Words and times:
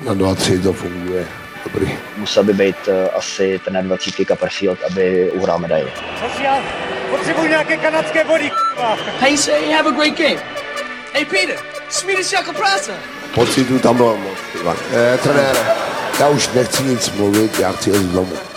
Na 0.00 0.14
dva, 0.14 0.34
tři 0.34 0.58
to 0.58 0.72
funguje. 0.72 1.26
Dobrý. 1.64 1.98
Musel 2.16 2.44
by 2.44 2.52
být 2.52 2.76
uh, 2.88 2.94
asi 3.18 3.60
ten 3.64 3.86
20 3.86 4.14
Copperfield, 4.28 4.78
aby 4.90 5.30
uhrál 5.30 5.58
medaili. 5.58 5.92
Já 6.42 6.62
potřebuji 7.10 7.48
nějaké 7.48 7.76
kanadské 7.76 8.24
body, 8.24 8.50
k***a. 8.50 8.96
Hey, 9.20 9.38
say 9.38 9.72
have 9.72 9.88
a 9.88 9.92
great 9.92 10.18
game. 10.18 10.42
Hey, 11.12 11.24
Peter, 11.24 11.56
Swedish 11.88 12.32
jako 12.32 12.52
práce. 12.52 12.92
Pocitu 13.34 13.78
tam 13.78 13.96
bylo 13.96 14.16
moc. 14.16 14.38
Ivan. 14.60 14.76
Eh, 14.92 15.18
trenére, 15.18 15.58
já 16.20 16.28
už 16.28 16.48
nechci 16.54 16.82
nic 16.82 17.10
mluvit, 17.12 17.58
já 17.58 17.72
chci 17.72 17.90
jít 17.90 18.02
domů. 18.12 18.51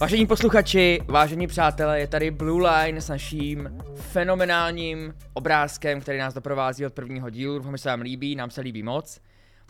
Vážení 0.00 0.26
posluchači, 0.26 1.00
vážení 1.06 1.46
přátelé, 1.46 2.00
je 2.00 2.06
tady 2.06 2.30
Blue 2.30 2.70
Line 2.70 3.00
s 3.00 3.08
naším 3.08 3.82
fenomenálním 3.94 5.14
obrázkem, 5.32 6.00
který 6.00 6.18
nás 6.18 6.34
doprovází 6.34 6.86
od 6.86 6.94
prvního 6.94 7.30
dílu. 7.30 7.58
Doufám, 7.58 7.76
že 7.76 7.82
se 7.82 7.88
vám 7.88 8.00
líbí, 8.00 8.36
nám 8.36 8.50
se 8.50 8.60
líbí 8.60 8.82
moc. 8.82 9.20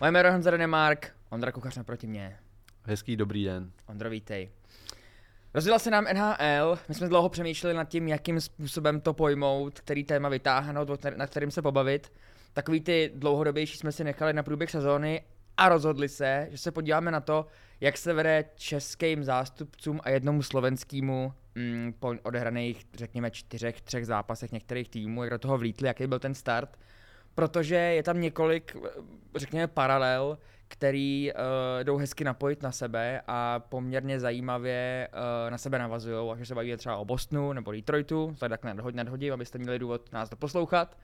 Moje 0.00 0.12
jméno 0.12 0.28
je 0.28 0.32
Honza 0.32 0.50
Denemark, 0.50 1.12
Ondra 1.30 1.52
Kuchař 1.52 1.76
naproti 1.76 2.06
mě. 2.06 2.36
Hezký 2.84 3.16
dobrý 3.16 3.44
den. 3.44 3.70
Ondro, 3.86 4.10
vítej. 4.10 4.50
Rozdělila 5.54 5.78
se 5.78 5.90
nám 5.90 6.04
NHL, 6.04 6.78
my 6.88 6.94
jsme 6.94 7.08
dlouho 7.08 7.28
přemýšleli 7.28 7.76
nad 7.76 7.88
tím, 7.88 8.08
jakým 8.08 8.40
způsobem 8.40 9.00
to 9.00 9.12
pojmout, 9.14 9.80
který 9.80 10.04
téma 10.04 10.28
vytáhnout, 10.28 11.04
na 11.16 11.26
kterým 11.26 11.50
se 11.50 11.62
pobavit. 11.62 12.12
Takový 12.52 12.80
ty 12.80 13.10
dlouhodobější 13.14 13.78
jsme 13.78 13.92
si 13.92 14.04
nechali 14.04 14.32
na 14.32 14.42
průběh 14.42 14.70
sezóny 14.70 15.22
a 15.58 15.68
rozhodli 15.68 16.08
se, 16.08 16.48
že 16.50 16.58
se 16.58 16.70
podíváme 16.70 17.10
na 17.10 17.20
to, 17.20 17.46
jak 17.80 17.98
se 17.98 18.12
vede 18.12 18.44
českým 18.54 19.24
zástupcům 19.24 20.00
a 20.02 20.10
jednomu 20.10 20.42
slovenskému 20.42 21.32
mm, 21.54 21.94
po 21.98 22.14
odehraných, 22.22 22.86
řekněme, 22.94 23.30
čtyřech, 23.30 23.80
třech 23.80 24.06
zápasech 24.06 24.52
některých 24.52 24.88
týmů, 24.88 25.22
jak 25.22 25.30
do 25.30 25.38
toho 25.38 25.58
vlítli, 25.58 25.86
jaký 25.86 26.06
byl 26.06 26.18
ten 26.18 26.34
start. 26.34 26.78
Protože 27.34 27.74
je 27.74 28.02
tam 28.02 28.20
několik, 28.20 28.76
řekněme, 29.36 29.66
paralel, 29.66 30.38
který 30.68 31.32
uh, 31.32 31.84
jdou 31.84 31.96
hezky 31.96 32.24
napojit 32.24 32.62
na 32.62 32.72
sebe 32.72 33.22
a 33.26 33.58
poměrně 33.58 34.20
zajímavě 34.20 35.08
uh, 35.12 35.50
na 35.50 35.58
sebe 35.58 35.78
navazují, 35.78 36.30
až 36.30 36.48
se 36.48 36.54
baví 36.54 36.76
třeba 36.76 36.96
o 36.96 37.04
Bostonu 37.04 37.52
nebo 37.52 37.72
Detroitu, 37.72 38.36
tak 38.38 38.50
takhle 38.50 38.74
nadhodím, 38.94 39.32
abyste 39.32 39.58
měli 39.58 39.78
důvod 39.78 40.12
nás 40.12 40.30
doposlouchat. 40.30 40.96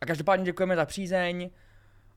A 0.00 0.06
každopádně 0.06 0.44
děkujeme 0.44 0.76
za 0.76 0.86
přízeň, 0.86 1.50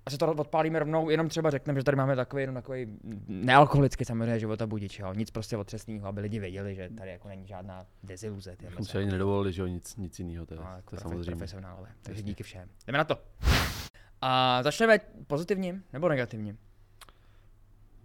a 0.08 0.10
se 0.10 0.18
to 0.18 0.32
odpálíme 0.32 0.80
rovnou, 0.80 1.10
jenom 1.10 1.30
třeba 1.30 1.50
řekneme, 1.50 1.80
že 1.80 1.84
tady 1.84 1.98
máme 1.98 2.16
takový, 2.16 2.44
jenom 2.44 2.56
takový 2.56 2.88
nealkoholický 3.28 4.06
samozřejmě 4.06 4.40
života 4.40 4.68
budič, 4.68 5.00
jo. 5.00 5.14
nic 5.14 5.32
prostě 5.32 5.58
otřesného, 5.58 6.08
aby 6.08 6.22
lidi 6.22 6.40
věděli, 6.40 6.76
že 6.76 6.90
tady 6.98 7.12
jako 7.12 7.28
není 7.28 7.48
žádná 7.48 7.86
deziluze. 8.04 8.56
Bychom 8.62 8.86
si 8.86 8.98
ani 8.98 9.12
nedovolili, 9.12 9.54
že 9.54 9.62
jo, 9.62 9.68
nic, 9.68 9.96
nic 9.96 10.20
jiného, 10.20 10.46
to 10.46 10.54
je, 10.54 10.60
no, 10.60 10.66
to 10.90 10.96
je 10.96 11.00
samozřejmě. 11.00 11.26
Profesionálové, 11.26 11.90
takže 12.02 12.22
díky 12.22 12.44
všem. 12.44 12.70
Jdeme 12.88 12.98
na 12.98 13.04
to. 13.04 13.18
A 14.22 14.64
začneme 14.64 15.00
pozitivním 15.28 15.84
nebo 15.94 16.10
negativním? 16.10 16.58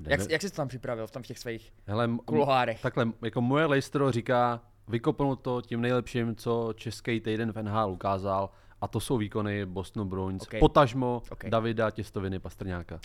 Jak, 0.06 0.30
jak 0.30 0.42
jsi 0.42 0.50
to 0.50 0.56
tam 0.56 0.68
připravil 0.68 1.06
v, 1.06 1.10
tom 1.10 1.22
v 1.22 1.26
těch 1.26 1.38
svých 1.38 1.72
Hele, 1.86 2.10
kulohárech? 2.24 2.82
Takhle, 2.82 3.06
jako 3.24 3.40
moje 3.40 3.66
Leicester 3.66 4.02
říká, 4.08 4.60
vykopnu 4.88 5.36
to 5.36 5.62
tím 5.62 5.80
nejlepším, 5.80 6.36
co 6.36 6.72
český 6.76 7.20
týden 7.20 7.52
v 7.52 7.62
NHL 7.62 7.90
ukázal, 7.90 8.50
a 8.82 8.88
to 8.88 9.00
jsou 9.00 9.16
výkony 9.16 9.66
Boston 9.66 10.08
Bruins, 10.08 10.42
okay. 10.42 10.60
potažmo 10.60 11.22
okay. 11.30 11.50
Davida 11.50 11.90
Těstoviny 11.90 12.38
Pastrňáka. 12.38 13.00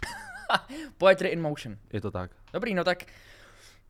Poetry 0.98 1.30
in 1.30 1.42
motion. 1.42 1.78
Je 1.94 2.02
to 2.02 2.12
tak. 2.12 2.32
Dobrý, 2.54 2.74
no 2.74 2.84
tak 2.84 3.06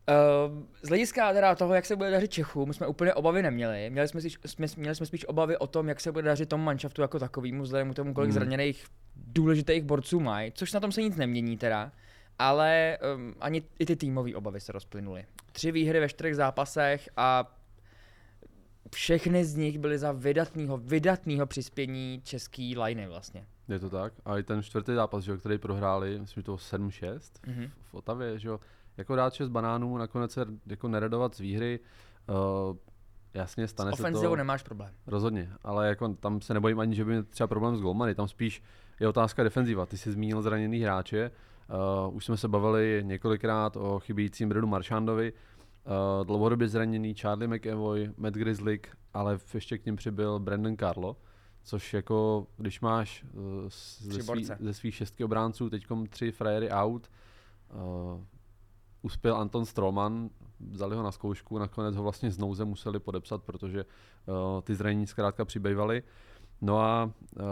Uh, 0.08 0.62
z 0.82 0.88
hlediska 0.88 1.32
teda 1.32 1.54
toho, 1.54 1.74
jak 1.74 1.86
se 1.86 1.96
bude 1.96 2.10
dařit 2.10 2.32
Čechům, 2.32 2.68
my 2.68 2.74
jsme 2.74 2.86
úplně 2.86 3.14
obavy 3.14 3.42
neměli. 3.42 3.90
Měli 3.90 4.08
jsme, 4.08 4.20
spíš, 4.20 4.38
jsme, 4.46 4.66
měli 4.76 4.94
jsme 4.94 5.06
spíš 5.06 5.28
obavy 5.28 5.56
o 5.56 5.66
tom, 5.66 5.88
jak 5.88 6.00
se 6.00 6.12
bude 6.12 6.24
dařit 6.24 6.48
tomu 6.48 6.64
manšaftu 6.64 7.02
jako 7.02 7.18
takovýmu, 7.18 7.62
vzhledem 7.62 7.92
k 7.92 7.96
tomu, 7.96 8.14
kolik 8.14 8.28
hmm. 8.28 8.34
zraněných 8.34 8.86
důležitých 9.16 9.82
borců 9.82 10.20
mají, 10.20 10.52
což 10.52 10.72
na 10.72 10.80
tom 10.80 10.92
se 10.92 11.02
nic 11.02 11.16
nemění 11.16 11.58
teda. 11.58 11.92
Ale 12.38 12.98
um, 13.16 13.34
ani 13.40 13.62
i 13.78 13.86
ty 13.86 13.96
týmové 13.96 14.34
obavy 14.34 14.60
se 14.60 14.72
rozplynuly. 14.72 15.24
Tři 15.52 15.72
výhry 15.72 16.00
ve 16.00 16.08
čtyřech 16.08 16.36
zápasech 16.36 17.08
a 17.16 17.57
všechny 18.94 19.44
z 19.44 19.54
nich 19.54 19.78
byly 19.78 19.98
za 19.98 20.12
vydatného, 20.12 20.76
vydatného 20.76 21.46
přispění 21.46 22.20
český 22.24 22.78
liney 22.78 23.06
vlastně. 23.06 23.46
Je 23.68 23.78
to 23.78 23.90
tak. 23.90 24.12
A 24.24 24.38
i 24.38 24.42
ten 24.42 24.62
čtvrtý 24.62 24.94
zápas, 24.94 25.24
že, 25.24 25.36
který 25.36 25.58
prohráli, 25.58 26.18
myslím, 26.18 26.40
že 26.40 26.44
to 26.44 26.56
7-6 26.56 27.18
mm-hmm. 27.18 27.70
v 27.90 27.94
Otavě, 27.94 28.38
že 28.38 28.50
jako 28.96 29.16
dát 29.16 29.34
6 29.34 29.48
banánů, 29.48 29.96
nakonec 29.96 30.32
se 30.32 30.46
jako 30.66 30.88
neradovat 30.88 31.34
z 31.34 31.40
výhry, 31.40 31.80
uh, 32.28 32.76
jasně 33.34 33.68
stane 33.68 33.92
s 33.92 33.96
se 33.96 34.12
to. 34.12 34.36
nemáš 34.36 34.62
problém. 34.62 34.94
Rozhodně, 35.06 35.52
ale 35.62 35.88
jako 35.88 36.08
tam 36.08 36.40
se 36.40 36.54
nebojím 36.54 36.80
ani, 36.80 36.96
že 36.96 37.04
by 37.04 37.10
měl 37.10 37.22
třeba 37.22 37.46
problém 37.46 37.76
s 37.76 37.80
golmany, 37.80 38.14
tam 38.14 38.28
spíš 38.28 38.62
je 39.00 39.08
otázka 39.08 39.42
defenziva. 39.42 39.86
Ty 39.86 39.98
jsi 39.98 40.12
zmínil 40.12 40.42
zraněný 40.42 40.80
hráče, 40.80 41.30
uh, 42.08 42.16
už 42.16 42.24
jsme 42.24 42.36
se 42.36 42.48
bavili 42.48 43.02
několikrát 43.06 43.76
o 43.76 43.98
chybějícím 43.98 44.48
Bredu 44.48 44.66
Maršandovi, 44.66 45.32
Uh, 45.88 46.26
dlouhodobě 46.26 46.68
zraněný 46.68 47.14
Charlie 47.14 47.48
McEvoy, 47.48 48.12
Matt 48.16 48.36
Grizzlick, 48.36 48.86
ale 49.14 49.38
ještě 49.54 49.78
k 49.78 49.86
ním 49.86 49.96
přibyl 49.96 50.38
Brandon 50.38 50.76
Carlo, 50.76 51.16
což 51.62 51.94
jako, 51.94 52.46
když 52.56 52.80
máš 52.80 53.24
uh, 53.32 53.40
ze, 53.98 54.22
svý, 54.22 54.44
ze 54.44 54.74
svých 54.74 54.94
šestky 54.94 55.24
obránců 55.24 55.70
teď 55.70 55.86
tři 56.10 56.32
frajery 56.32 56.70
out, 56.70 57.10
uh, 57.74 58.24
uspěl 59.02 59.36
Anton 59.36 59.66
Stroman, 59.66 60.30
vzali 60.60 60.96
ho 60.96 61.02
na 61.02 61.12
zkoušku, 61.12 61.58
nakonec 61.58 61.96
ho 61.96 62.02
vlastně 62.02 62.30
z 62.30 62.38
nouze 62.38 62.64
museli 62.64 62.98
podepsat, 62.98 63.42
protože 63.42 63.84
uh, 63.84 64.62
ty 64.62 64.74
zranění 64.74 65.06
zkrátka 65.06 65.44
přibývaly. 65.44 66.02
No 66.60 66.80
a 66.80 67.04
uh, 67.04 67.42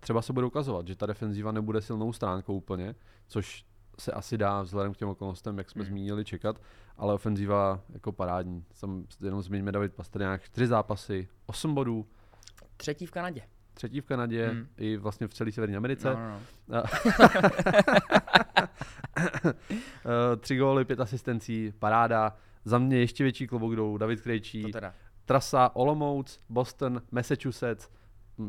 třeba 0.00 0.22
se 0.22 0.32
bude 0.32 0.46
ukazovat, 0.46 0.86
že 0.86 0.96
ta 0.96 1.06
defenziva 1.06 1.52
nebude 1.52 1.82
silnou 1.82 2.12
stránkou 2.12 2.54
úplně, 2.54 2.94
což 3.26 3.64
se 4.00 4.12
asi 4.12 4.38
dá 4.38 4.62
vzhledem 4.62 4.94
k 4.94 4.96
těm 4.96 5.08
okolnostem, 5.08 5.58
jak 5.58 5.70
jsme 5.70 5.82
hmm. 5.82 5.90
zmínili, 5.90 6.24
čekat, 6.24 6.60
ale 6.96 7.14
ofenziva 7.14 7.80
jako 7.92 8.12
parádní. 8.12 8.64
Jsem 8.72 9.06
jenom 9.24 9.42
zmíníme 9.42 9.72
David 9.72 9.94
Pastrňák, 9.94 10.42
čtyři 10.42 10.66
zápasy, 10.66 11.28
osm 11.46 11.74
bodů. 11.74 12.06
Třetí 12.76 13.06
v 13.06 13.10
Kanadě. 13.10 13.42
Třetí 13.74 14.00
v 14.00 14.04
Kanadě 14.04 14.48
hmm. 14.48 14.66
i 14.76 14.96
vlastně 14.96 15.28
v 15.28 15.34
celé 15.34 15.52
Severní 15.52 15.76
Americe. 15.76 16.14
No, 16.14 16.20
no. 16.28 16.40
no. 16.68 16.82
Eh, 20.04 20.36
tři 20.36 20.56
góly, 20.56 20.84
pět 20.84 21.00
asistencí, 21.00 21.72
paráda. 21.78 22.36
Za 22.64 22.78
mě 22.78 22.98
ještě 22.98 23.24
větší 23.24 23.46
klobouk 23.46 23.76
dolů, 23.76 23.98
David 23.98 24.20
Krejčí. 24.20 24.72
Trasa 25.24 25.70
Olomouc, 25.76 26.40
Boston, 26.48 27.02
Massachusetts, 27.10 27.88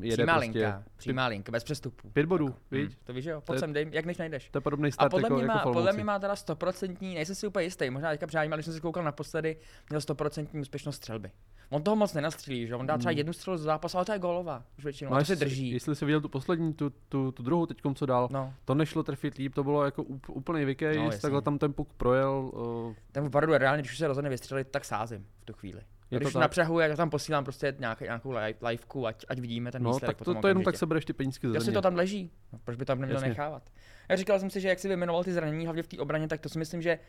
jede 0.01 0.15
přímá 0.15 0.33
prostě 0.33 0.51
linka, 0.51 0.83
přímá 0.97 1.27
linka, 1.27 1.51
bez 1.51 1.63
přestupů. 1.63 2.09
Pět 2.09 2.25
bodů, 2.25 2.45
jako, 2.45 2.59
víš? 2.71 2.85
Hmm, 2.85 2.95
to 3.03 3.13
víš, 3.13 3.25
jo, 3.25 3.41
pojď 3.41 3.59
sem, 3.59 3.73
dej, 3.73 3.89
jak 3.91 4.05
než 4.05 4.17
najdeš. 4.17 4.49
To 4.49 4.57
je 4.57 4.61
podobný 4.61 4.91
start 4.91 5.07
a 5.07 5.09
podle 5.09 5.25
jako, 5.25 5.35
mě 5.35 5.45
má, 5.45 5.53
jako 5.53 5.73
podle 5.73 5.93
mě 5.93 6.03
má 6.03 6.19
teda 6.19 6.35
stoprocentní, 6.35 7.15
nejsem 7.15 7.35
si 7.35 7.47
úplně 7.47 7.65
jistý, 7.65 7.89
možná 7.89 8.09
teďka 8.09 8.27
přání, 8.27 8.49
ale 8.49 8.57
když 8.57 8.65
jsem 8.65 8.73
si 8.73 8.81
koukal 8.81 9.03
naposledy, 9.03 9.57
měl 9.89 10.01
stoprocentní 10.01 10.61
úspěšnost 10.61 10.95
střelby. 10.95 11.31
On 11.69 11.83
toho 11.83 11.95
moc 11.95 12.13
nenastřílí, 12.13 12.67
že 12.67 12.75
on 12.75 12.87
dá 12.87 12.97
třeba 12.97 13.11
hmm. 13.11 13.17
jednu 13.17 13.33
střelu 13.33 13.57
z 13.57 13.61
zápasu, 13.61 13.97
ale 13.97 14.05
to 14.05 14.11
je 14.11 14.19
gólová, 14.19 14.63
už 14.77 14.83
většinou, 14.83 15.11
no, 15.11 15.17
to 15.19 15.25
se 15.25 15.35
drží. 15.35 15.71
Jestli 15.71 15.95
jsi 15.95 16.05
viděl 16.05 16.21
tu 16.21 16.29
poslední, 16.29 16.73
tu, 16.73 16.89
tu, 17.09 17.31
tu 17.31 17.43
druhou 17.43 17.65
teď, 17.65 17.77
co 17.95 18.05
dal, 18.05 18.27
no. 18.31 18.53
to 18.65 18.75
nešlo 18.75 19.03
trefit 19.03 19.35
líp, 19.35 19.55
to 19.55 19.63
bylo 19.63 19.85
jako 19.85 20.03
úplný 20.27 20.65
vykej, 20.65 20.97
no, 20.97 21.09
takhle 21.21 21.41
tam 21.41 21.57
ten 21.57 21.73
puk 21.73 21.93
projel. 21.93 22.51
Uh... 22.53 22.93
Ten 23.11 23.25
opravdu 23.25 23.57
reálně, 23.57 23.81
když 23.81 23.91
už 23.91 23.97
se 23.97 24.07
rozhodne 24.07 24.29
vystřelit, 24.29 24.67
tak 24.67 24.85
sázím 24.85 25.27
v 25.41 25.45
tu 25.45 25.53
chvíli. 25.53 25.81
Je 26.11 26.19
Když 26.19 26.33
to 26.33 26.39
na 26.39 26.47
přehu, 26.47 26.79
já 26.79 26.95
tam 26.95 27.09
posílám 27.09 27.43
prostě 27.43 27.75
nějaký, 27.79 28.03
nějakou 28.03 28.33
liveku, 28.67 29.07
ať, 29.07 29.25
ať 29.27 29.39
vidíme 29.39 29.71
ten 29.71 29.83
no, 29.83 29.89
výsledek. 29.89 30.17
tak 30.17 30.25
to, 30.25 30.35
to 30.35 30.47
jenom 30.47 30.63
tak 30.63 30.77
se 30.77 30.85
bereš 30.85 31.05
ty 31.05 31.13
penízky 31.13 31.49
za 31.49 31.59
si 31.59 31.71
to 31.71 31.81
tam 31.81 31.95
leží, 31.95 32.31
no, 32.53 32.59
proč 32.63 32.77
by 32.77 32.85
tam 32.85 32.99
neměl 32.99 33.15
Jasně. 33.15 33.29
nechávat. 33.29 33.69
Já 34.09 34.15
říkal 34.15 34.39
jsem 34.39 34.49
si, 34.49 34.61
že 34.61 34.69
jak 34.69 34.79
si 34.79 34.87
vyjmenoval 34.87 35.23
ty 35.23 35.33
zranění, 35.33 35.65
hlavně 35.65 35.83
v 35.83 35.87
té 35.87 35.97
obraně, 35.97 36.27
tak 36.27 36.41
to 36.41 36.49
si 36.49 36.59
myslím, 36.59 36.81
že 36.81 36.99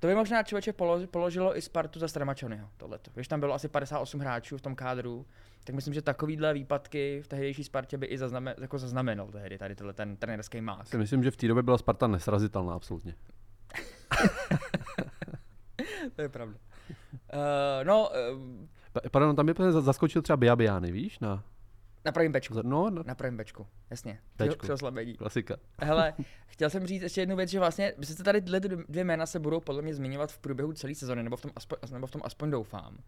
to 0.00 0.06
by 0.06 0.14
možná 0.14 0.42
člověče 0.42 0.72
položilo 1.10 1.58
i 1.58 1.62
Spartu 1.62 1.98
za 1.98 2.08
Stramačonyho, 2.08 2.68
tohleto. 2.76 3.10
Když 3.14 3.28
tam 3.28 3.40
bylo 3.40 3.54
asi 3.54 3.68
58 3.68 4.20
hráčů 4.20 4.58
v 4.58 4.60
tom 4.60 4.74
kádru, 4.74 5.26
tak 5.64 5.74
myslím, 5.74 5.94
že 5.94 6.02
takovýhle 6.02 6.54
výpadky 6.54 7.20
v 7.24 7.28
tehdejší 7.28 7.64
Spartě 7.64 7.98
by 7.98 8.06
i 8.06 8.18
zaznamen, 8.18 8.54
jako 8.60 8.78
zaznamenal 8.78 9.28
tehdy 9.28 9.58
tady 9.58 9.74
tenhle 9.74 9.92
ten 9.92 10.16
trenérský 10.16 10.60
mák. 10.60 10.94
Myslím, 10.94 11.22
že 11.22 11.30
v 11.30 11.36
té 11.36 11.48
době 11.48 11.62
byla 11.62 11.78
Sparta 11.78 12.06
nesrazitelná 12.06 12.74
absolutně. 12.74 13.14
to 16.16 16.22
je 16.22 16.28
pravda. 16.28 16.58
Uh, 16.90 17.84
no, 17.84 18.10
uh, 18.32 18.66
Pardon, 19.10 19.36
tam 19.36 19.48
je 19.48 19.72
zaskočil 19.72 20.22
třeba 20.22 20.36
Biabiany, 20.36 20.92
víš? 20.92 21.18
Na... 21.18 21.44
Na 22.04 22.12
pravém 22.12 22.32
bečku. 22.32 22.54
No, 22.62 22.90
no, 22.90 23.02
Na 23.06 23.14
pravém 23.14 23.36
bečku, 23.36 23.66
jasně. 23.90 24.20
Bečku. 24.38 24.62
Při, 24.62 24.72
oslabení. 24.72 25.14
klasika. 25.14 25.56
Hele, 25.80 26.14
chtěl 26.46 26.70
jsem 26.70 26.86
říct 26.86 27.02
ještě 27.02 27.20
jednu 27.20 27.36
věc, 27.36 27.50
že 27.50 27.58
vlastně 27.58 27.92
se 28.02 28.24
tady 28.24 28.42
tyhle 28.42 28.60
dvě 28.60 29.04
jména 29.04 29.26
se 29.26 29.38
budou 29.38 29.60
podle 29.60 29.82
mě 29.82 29.94
zmiňovat 29.94 30.32
v 30.32 30.38
průběhu 30.38 30.72
celé 30.72 30.94
sezony, 30.94 31.22
nebo 31.22 31.36
v 31.36 31.42
tom 31.42 31.50
aspoň, 31.56 31.78
nebo 31.92 32.06
v 32.06 32.10
tom 32.10 32.20
aspoň 32.24 32.50
doufám. 32.50 32.98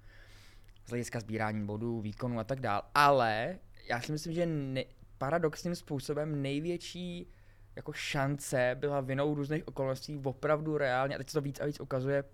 Z 0.87 0.91
hlediska 0.91 1.21
sbírání 1.21 1.67
bodů, 1.67 2.01
výkonu 2.01 2.39
a 2.39 2.45
tak 2.45 2.61
dál. 2.61 2.83
Ale 2.95 3.59
já 3.89 4.01
si 4.01 4.13
myslím, 4.13 4.33
že 4.33 4.47
ne, 4.47 4.85
paradoxním 5.19 5.75
způsobem 5.75 6.43
největší 6.43 7.31
jako 7.77 7.93
šance 7.93 8.77
byla 8.81 9.01
vinou 9.01 9.35
různých 9.35 9.69
okolností 9.69 10.21
opravdu 10.25 10.79
reálně, 10.79 11.15
a 11.15 11.19
teď 11.19 11.31
se 11.31 11.35
to 11.35 11.41
víc 11.41 11.61
a 11.61 11.67
víc 11.67 11.81
ukazuje, 11.81 12.25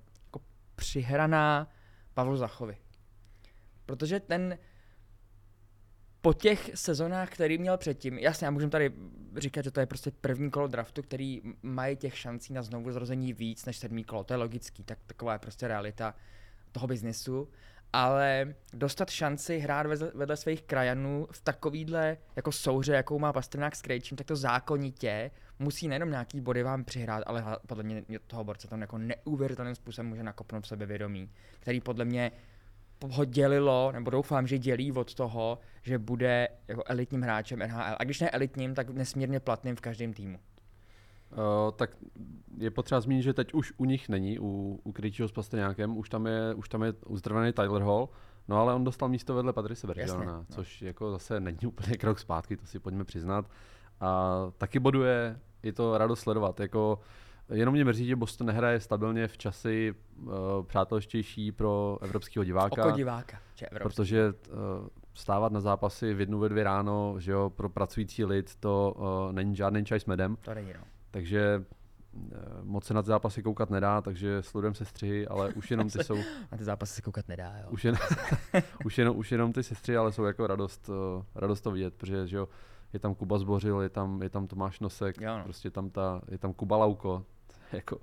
přihraná 0.76 1.70
Pavlu 2.14 2.36
Zachovi. 2.36 2.76
Protože 3.86 4.20
ten 4.20 4.58
po 6.20 6.32
těch 6.32 6.70
sezonách, 6.74 7.30
který 7.30 7.58
měl 7.58 7.76
předtím, 7.76 8.18
jasně, 8.18 8.44
já 8.44 8.50
můžu 8.50 8.68
tady 8.68 8.92
říkat, 9.36 9.64
že 9.64 9.70
to 9.70 9.80
je 9.80 9.86
prostě 9.86 10.10
první 10.10 10.50
kolo 10.50 10.66
draftu, 10.66 11.02
který 11.02 11.42
mají 11.62 11.96
těch 11.96 12.18
šancí 12.18 12.52
na 12.52 12.62
znovu 12.62 12.92
zrození 12.92 13.32
víc 13.32 13.64
než 13.64 13.76
sedmý 13.76 14.04
kolo, 14.04 14.24
to 14.24 14.32
je 14.32 14.36
logický, 14.36 14.84
tak 14.84 14.98
taková 15.06 15.32
je 15.32 15.38
prostě 15.38 15.68
realita 15.68 16.14
toho 16.72 16.86
biznesu, 16.86 17.48
ale 17.92 18.54
dostat 18.72 19.10
šanci 19.10 19.58
hrát 19.58 19.86
vedle, 20.14 20.36
svých 20.36 20.62
krajanů 20.62 21.28
v 21.30 21.40
takovýhle 21.40 22.16
jako 22.36 22.52
souhře, 22.52 22.92
jakou 22.92 23.18
má 23.18 23.32
Pastrnák 23.32 23.76
s 23.76 23.82
Krejčím, 23.82 24.16
tak 24.16 24.26
to 24.26 24.36
zákonitě 24.36 25.30
musí 25.58 25.88
nejenom 25.88 26.10
nějaký 26.10 26.40
body 26.40 26.62
vám 26.62 26.84
přihrát, 26.84 27.22
ale 27.26 27.44
podle 27.66 27.84
mě 27.84 28.04
toho 28.26 28.44
borce 28.44 28.68
tam 28.68 28.80
jako 28.80 28.98
neuvěřitelným 28.98 29.74
způsobem 29.74 30.08
může 30.08 30.22
nakopnout 30.22 30.66
sebevědomí, 30.66 31.30
který 31.60 31.80
podle 31.80 32.04
mě 32.04 32.32
ho 33.10 33.24
dělilo, 33.24 33.92
nebo 33.92 34.10
doufám, 34.10 34.46
že 34.46 34.58
dělí 34.58 34.92
od 34.92 35.14
toho, 35.14 35.58
že 35.82 35.98
bude 35.98 36.48
jako 36.68 36.82
elitním 36.86 37.22
hráčem 37.22 37.58
NHL. 37.58 37.96
A 37.98 38.04
když 38.04 38.20
ne 38.20 38.30
elitním, 38.30 38.74
tak 38.74 38.90
nesmírně 38.90 39.40
platným 39.40 39.76
v 39.76 39.80
každém 39.80 40.12
týmu. 40.12 40.38
Uh, 41.30 41.72
tak 41.76 41.96
je 42.58 42.70
potřeba 42.70 43.00
zmínit, 43.00 43.22
že 43.22 43.34
teď 43.34 43.54
už 43.54 43.72
u 43.76 43.84
nich 43.84 44.08
není, 44.08 44.38
u, 44.38 44.80
u 44.84 44.92
Krejčího 44.92 45.28
s 45.28 45.32
Pastrňákem, 45.32 45.96
už 45.96 46.08
tam 46.08 46.26
je, 46.26 46.54
už 46.54 46.68
tam 46.68 46.82
je 46.82 46.92
uzdravovaný 46.92 47.52
Tyler 47.52 47.82
Hall, 47.82 48.08
no 48.48 48.56
ale 48.56 48.74
on 48.74 48.84
dostal 48.84 49.08
místo 49.08 49.34
vedle 49.34 49.52
Patrice 49.52 49.86
Bergeona, 49.86 50.24
no. 50.24 50.44
což 50.50 50.82
jako 50.82 51.10
zase 51.10 51.40
není 51.40 51.58
úplně 51.66 51.96
krok 51.96 52.18
zpátky, 52.18 52.56
to 52.56 52.66
si 52.66 52.78
pojďme 52.78 53.04
přiznat. 53.04 53.50
A 54.00 54.36
taky 54.58 54.78
boduje, 54.78 55.40
je 55.62 55.72
to 55.72 55.98
radost 55.98 56.20
sledovat, 56.20 56.60
jako 56.60 56.98
jenom 57.48 57.74
mě 57.74 57.84
mrzí, 57.84 58.06
že 58.06 58.16
Boston 58.16 58.46
nehraje 58.46 58.80
stabilně 58.80 59.28
v 59.28 59.38
časy 59.38 59.94
uh, 60.16 60.32
přátelštější 60.66 61.52
pro 61.52 61.98
evropského 62.02 62.44
diváka. 62.44 62.82
Oko 62.82 62.96
diváka. 62.96 63.38
Že 63.54 63.66
evropský. 63.66 63.96
Protože 63.96 64.26
uh, 64.28 64.56
stávat 65.14 65.52
na 65.52 65.60
zápasy 65.60 66.14
v 66.14 66.20
jednu 66.20 66.38
ve 66.38 66.48
dvě 66.48 66.64
ráno, 66.64 67.14
že 67.18 67.32
jo, 67.32 67.50
pro 67.50 67.68
pracující 67.68 68.24
lid, 68.24 68.56
to 68.60 68.94
uh, 68.96 69.32
není 69.32 69.56
žádný 69.56 69.84
čaj 69.84 70.00
s 70.00 70.06
medem. 70.06 70.36
To 70.40 70.54
není, 70.54 70.72
no. 70.72 70.80
Takže 71.10 71.64
moc 72.62 72.84
se 72.84 72.94
na 72.94 73.02
ty 73.02 73.06
zápasy 73.06 73.42
koukat 73.42 73.70
nedá, 73.70 74.00
takže 74.00 74.42
sledujeme 74.42 74.74
sestřihy, 74.74 75.26
ale 75.26 75.52
už 75.52 75.70
jenom 75.70 75.90
ty 75.90 75.98
jsou, 76.04 76.16
Na 76.52 76.58
ty 76.58 76.64
zápasy 76.64 76.94
se 76.94 77.02
koukat 77.02 77.28
nedá, 77.28 77.52
jo. 77.62 77.66
už, 77.70 77.84
jen, 77.84 77.96
už, 78.84 78.98
jenom, 78.98 79.16
už 79.16 79.32
jenom 79.32 79.52
ty 79.52 79.62
sestřihy, 79.62 79.96
ale 79.96 80.12
jsou 80.12 80.24
jako 80.24 80.46
radost, 80.46 80.90
radost 81.34 81.60
to 81.60 81.70
vidět, 81.70 81.94
protože 81.94 82.26
že 82.26 82.36
jo, 82.36 82.48
je 82.96 83.00
tam 83.00 83.14
Kuba 83.14 83.38
Zbořil, 83.38 83.80
je 83.80 83.88
tam, 83.88 84.22
je 84.22 84.30
tam 84.30 84.46
Tomáš 84.46 84.80
Nosek, 84.80 85.20
Jo, 85.20 85.38
no. 85.38 85.44
prostě 85.44 85.70
tam 85.70 85.90
ta, 85.90 86.20
je 86.28 86.38
tam 86.38 86.52
Kuba 86.52 86.76
Lauko, 86.76 87.24
jako, 87.72 87.98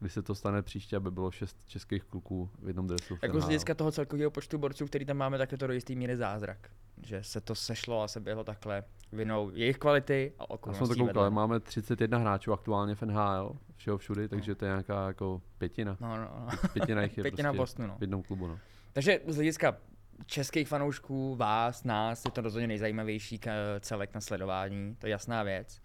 když 0.00 0.12
se 0.12 0.22
to 0.22 0.34
stane 0.34 0.62
příště, 0.62 0.96
aby 0.96 1.10
bylo 1.10 1.30
šest 1.30 1.56
českých 1.66 2.04
kluků 2.04 2.50
v 2.62 2.66
jednom 2.66 2.86
dresu. 2.86 3.16
v 3.16 3.22
Jako 3.22 3.40
z 3.40 3.44
hlediska 3.44 3.74
toho 3.74 3.92
celkového 3.92 4.30
počtu 4.30 4.58
borců, 4.58 4.86
který 4.86 5.04
tam 5.04 5.16
máme, 5.16 5.38
tak 5.38 5.52
je 5.52 5.58
to 5.58 5.66
do 5.66 5.72
jistý 5.72 5.96
míry 5.96 6.16
zázrak. 6.16 6.70
Že 7.02 7.22
se 7.22 7.40
to 7.40 7.54
sešlo 7.54 8.02
a 8.02 8.08
se 8.08 8.20
běhlo 8.20 8.44
takhle 8.44 8.84
vinou 9.12 9.50
jejich 9.54 9.78
kvality 9.78 10.32
a 10.38 10.42
Já 10.42 10.46
jsem 10.46 10.54
okolností 10.54 10.88
to 10.88 10.94
koukal, 10.94 11.06
vedle. 11.06 11.30
máme 11.30 11.60
31 11.60 12.18
hráčů 12.18 12.52
aktuálně 12.52 12.94
v 12.94 13.02
NHL, 13.02 13.56
všeho 13.76 13.98
všudy, 13.98 14.28
takže 14.28 14.54
to 14.54 14.64
je 14.64 14.68
nějaká 14.68 15.06
jako 15.06 15.42
pětina. 15.58 15.96
No, 16.00 16.16
no, 16.16 16.22
no. 16.22 16.48
Pětina 16.72 17.02
jich 17.02 17.16
je 17.18 17.22
Pětina 17.24 17.48
prostě 17.52 17.58
Bostonu, 17.62 17.88
no. 17.88 17.96
v 17.98 18.00
jednom 18.00 18.22
klubu. 18.22 18.46
No. 18.46 18.58
Takže 18.92 19.20
z 19.26 19.34
hlediska 19.34 19.76
českých 20.26 20.68
fanoušků, 20.68 21.36
vás, 21.36 21.84
nás, 21.84 22.24
je 22.24 22.30
to 22.30 22.40
rozhodně 22.40 22.66
nejzajímavější 22.66 23.38
k- 23.38 23.80
celek 23.80 24.14
na 24.14 24.20
sledování, 24.20 24.96
to 24.98 25.06
je 25.06 25.10
jasná 25.10 25.42
věc. 25.42 25.80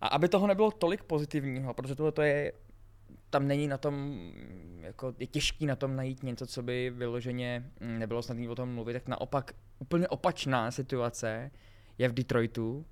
A 0.00 0.06
aby 0.06 0.28
toho 0.28 0.46
nebylo 0.46 0.70
tolik 0.70 1.04
pozitivního, 1.04 1.74
protože 1.74 1.94
tohle 1.94 2.12
to 2.12 2.22
je, 2.22 2.52
tam 3.30 3.48
není 3.48 3.68
na 3.68 3.78
tom, 3.78 4.20
jako 4.80 5.14
je 5.18 5.26
těžký 5.26 5.66
na 5.66 5.76
tom 5.76 5.96
najít 5.96 6.22
něco, 6.22 6.46
co 6.46 6.62
by 6.62 6.90
vyloženě 6.90 7.70
mm, 7.80 7.98
nebylo 7.98 8.22
snadné 8.22 8.48
o 8.48 8.54
tom 8.54 8.74
mluvit, 8.74 8.92
tak 8.92 9.08
naopak 9.08 9.52
úplně 9.78 10.08
opačná 10.08 10.70
situace 10.70 11.50
je 11.98 12.08
v 12.08 12.12
Detroitu, 12.12 12.86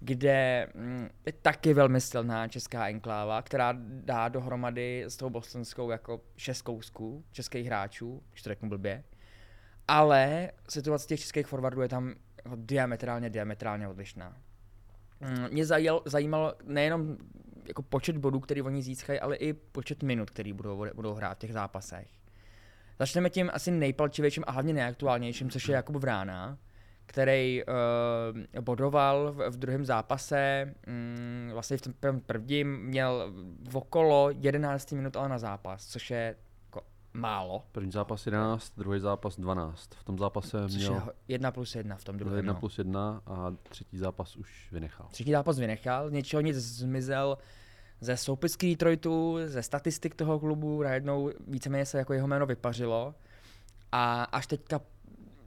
kde 0.00 0.68
mm, 0.74 1.08
je 1.26 1.32
taky 1.32 1.74
velmi 1.74 2.00
silná 2.00 2.48
česká 2.48 2.88
enkláva, 2.88 3.42
která 3.42 3.74
dá 3.78 4.28
dohromady 4.28 5.04
s 5.04 5.16
tou 5.16 5.30
bostonskou 5.30 5.90
jako 5.90 6.20
šest 6.36 6.62
kousků 6.62 7.24
českých 7.32 7.66
hráčů, 7.66 8.22
když 8.30 8.42
to 8.42 8.50
řeknu 8.50 8.68
blbě. 8.68 9.04
Ale 9.88 10.50
situace 10.68 11.06
těch 11.06 11.20
českých 11.20 11.46
forwardů 11.46 11.82
je 11.82 11.88
tam 11.88 12.14
jako 12.44 12.56
diametrálně, 12.56 13.30
diametrálně 13.30 13.88
odlišná. 13.88 14.36
Mm, 15.20 15.48
Mě 15.50 15.66
zajel, 15.66 16.02
zajímalo 16.04 16.54
nejenom 16.64 17.16
jako 17.68 17.82
počet 17.82 18.16
bodů, 18.16 18.40
který 18.40 18.62
oni 18.62 18.82
získají, 18.82 19.20
ale 19.20 19.36
i 19.36 19.52
počet 19.52 20.02
minut, 20.02 20.30
který 20.30 20.52
budou, 20.52 20.86
budou 20.94 21.14
hrát 21.14 21.34
v 21.34 21.38
těch 21.38 21.52
zápasech. 21.52 22.08
Začneme 22.98 23.30
tím 23.30 23.50
asi 23.54 23.70
nejpalčivějším 23.70 24.44
a 24.46 24.52
hlavně 24.52 24.72
nejaktuálnějším, 24.72 25.50
což 25.50 25.68
je 25.68 25.74
Jakub 25.74 25.96
Vrána, 25.96 26.58
který 27.06 27.62
uh, 28.56 28.62
bodoval 28.62 29.32
v, 29.32 29.50
v 29.50 29.56
druhém 29.56 29.84
zápase, 29.84 30.74
mm, 30.86 31.50
vlastně 31.52 31.76
v 31.76 31.80
tom 31.80 31.92
prv- 31.92 32.20
prvním 32.26 32.78
měl 32.78 33.32
okolo 33.72 34.30
11 34.30 34.92
minut 34.92 35.16
ale 35.16 35.28
na 35.28 35.38
zápas, 35.38 35.86
což 35.86 36.10
je 36.10 36.34
málo. 37.14 37.64
První 37.72 37.92
zápas 37.92 38.26
11, 38.26 38.72
druhý 38.76 39.00
zápas 39.00 39.36
12. 39.40 39.94
V 39.94 40.04
tom 40.04 40.18
zápase 40.18 40.62
Což 40.62 40.74
měl 40.74 40.94
ho- 40.94 41.12
1 41.28 41.50
plus 41.52 41.74
1 41.74 41.96
v 41.96 42.04
tom 42.04 42.16
druhém. 42.16 42.36
1 42.36 42.52
no. 42.52 42.60
plus 42.60 42.78
1 42.78 43.22
a 43.26 43.52
třetí 43.68 43.98
zápas 43.98 44.36
už 44.36 44.68
vynechal. 44.72 45.08
Třetí 45.10 45.30
zápas 45.30 45.58
vynechal, 45.58 46.10
něčeho 46.10 46.40
nic 46.40 46.56
zmizel 46.56 47.38
ze 48.00 48.16
soupisky 48.16 48.70
Detroitu, 48.70 49.36
ze 49.46 49.62
statistik 49.62 50.14
toho 50.14 50.38
klubu, 50.40 50.82
najednou 50.82 51.30
víceméně 51.48 51.86
se 51.86 51.98
jako 51.98 52.12
jeho 52.12 52.28
jméno 52.28 52.46
vypařilo. 52.46 53.14
A 53.92 54.22
až 54.22 54.46
teďka, 54.46 54.80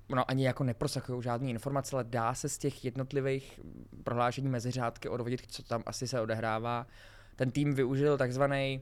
no 0.10 0.30
ani 0.32 0.46
jako 0.46 0.64
neprosakují 0.64 1.24
žádné 1.24 1.50
informace, 1.50 1.96
ale 1.96 2.04
dá 2.04 2.34
se 2.34 2.50
z 2.50 2.58
těch 2.58 2.86
jednotlivých 2.86 3.60
prohlášení 4.04 4.48
mezi 4.48 4.72
řádky 4.72 5.10
odvodit, 5.10 5.42
co 5.48 5.64
tam 5.64 5.84
asi 5.86 6.08
se 6.08 6.22
odehrává. 6.22 6.88
Ten 7.36 7.52
tým 7.52 7.74
využil 7.74 8.18
takzvaný 8.18 8.82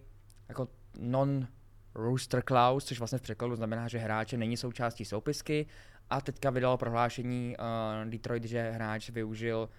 jako 0.49 0.67
non 0.99 1.47
rooster 1.95 2.43
clause, 2.47 2.87
což 2.87 2.99
vlastně 2.99 3.17
v 3.19 3.21
překladu 3.21 3.55
znamená, 3.55 3.87
že 3.87 3.97
hráče 3.97 4.37
není 4.37 4.57
součástí 4.57 5.05
soupisky 5.05 5.65
a 6.09 6.21
teďka 6.21 6.49
vydalo 6.49 6.77
prohlášení 6.77 7.55
uh, 7.59 8.09
Detroit, 8.09 8.43
že 8.43 8.71
hráč 8.71 9.09
využil 9.09 9.69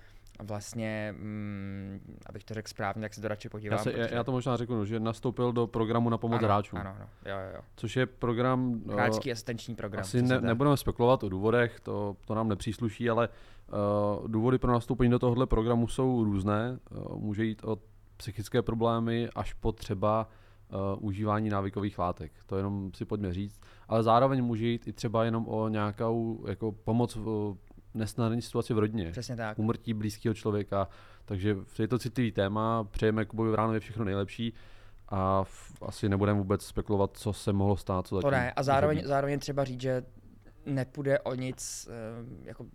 vlastně, 0.43 1.15
mm, 1.19 2.17
abych 2.27 2.45
to 2.45 2.55
řekl 2.55 2.69
správně, 2.69 3.03
tak 3.03 3.15
se 3.15 3.21
to 3.21 3.29
radši 3.29 3.49
podívám. 3.49 3.79
Já, 3.79 3.83
se, 3.83 3.91
protože- 3.91 4.09
já 4.13 4.25
to 4.25 4.33
možná 4.33 4.57
řeknu, 4.57 4.85
že 4.85 5.01
nastoupil 5.01 5.53
do 5.53 5.67
programu 5.67 6.11
na 6.11 6.19
pomoc 6.19 6.39
ano, 6.39 6.47
hráčům, 6.49 6.79
Ano, 6.79 6.95
ano, 6.97 7.09
jo, 7.27 7.37
jo, 7.37 7.51
jo. 7.55 7.61
což 7.77 7.97
je 7.97 8.07
program, 8.07 8.81
eh, 8.91 8.93
Hráčský 8.93 9.33
asistenční 9.33 9.75
program. 9.75 10.01
asi 10.01 10.23
ne, 10.23 10.41
nebudeme 10.41 10.77
spekulovat 10.77 11.25
o 11.25 11.29
důvodech, 11.29 11.81
to, 11.81 12.17
to 12.25 12.35
nám 12.35 12.49
nepřísluší, 12.49 13.11
ale 13.11 13.29
uh, 13.29 14.29
důvody 14.29 14.59
pro 14.59 14.73
nastoupení 14.73 15.11
do 15.11 15.19
tohohle 15.19 15.47
programu 15.47 15.89
jsou 15.89 16.25
různé. 16.25 16.79
Uh, 16.91 17.19
může 17.19 17.45
jít 17.45 17.65
od 17.65 17.81
psychické 18.17 18.63
problémy 18.63 19.29
až 19.35 19.53
po 19.53 19.73
třeba 19.73 20.25
uh, 20.25 20.44
užívání 20.99 21.49
návykových 21.51 21.99
látek. 21.99 22.33
To 22.47 22.57
jenom 22.57 22.91
si 22.95 23.05
pojďme 23.05 23.35
říct. 23.35 23.61
Ale 23.89 24.03
zároveň 24.03 24.45
může 24.45 24.67
jít 24.67 24.89
i 24.89 24.93
třeba 24.93 25.25
jenom 25.25 25.49
o 25.49 25.69
nějakou 25.69 26.45
jako 26.49 26.73
pomoc 26.73 27.17
v 27.17 27.57
nesnadné 27.95 28.43
situaci 28.43 28.75
v 28.75 28.79
rodině. 28.79 29.11
Přesně 29.11 29.37
tak. 29.37 29.59
Úmrtí 29.59 29.95
blízkého 29.95 30.35
člověka. 30.35 30.89
Takže 31.25 31.57
je 31.79 31.89
to 31.89 31.99
citlivý 31.99 32.33
téma, 32.33 32.85
přejeme 32.85 33.25
Kubovi 33.25 33.51
Vránovi 33.51 33.81
všechno 33.81 34.05
nejlepší 34.05 34.53
a 35.09 35.45
v, 35.45 35.83
asi 35.83 36.09
nebudeme 36.09 36.39
vůbec 36.39 36.65
spekulovat, 36.65 37.11
co 37.17 37.33
se 37.33 37.53
mohlo 37.53 37.77
stát. 37.77 38.07
Co 38.07 38.21
To 38.21 38.31
ne. 38.31 38.53
A 38.53 38.63
zároveň, 38.63 39.03
zároveň 39.05 39.39
třeba 39.39 39.65
říct, 39.65 39.81
že 39.81 40.03
nepůjde 40.67 41.19
o 41.19 41.35
nic 41.35 41.89
eh, 41.91 42.47
jako 42.49 42.67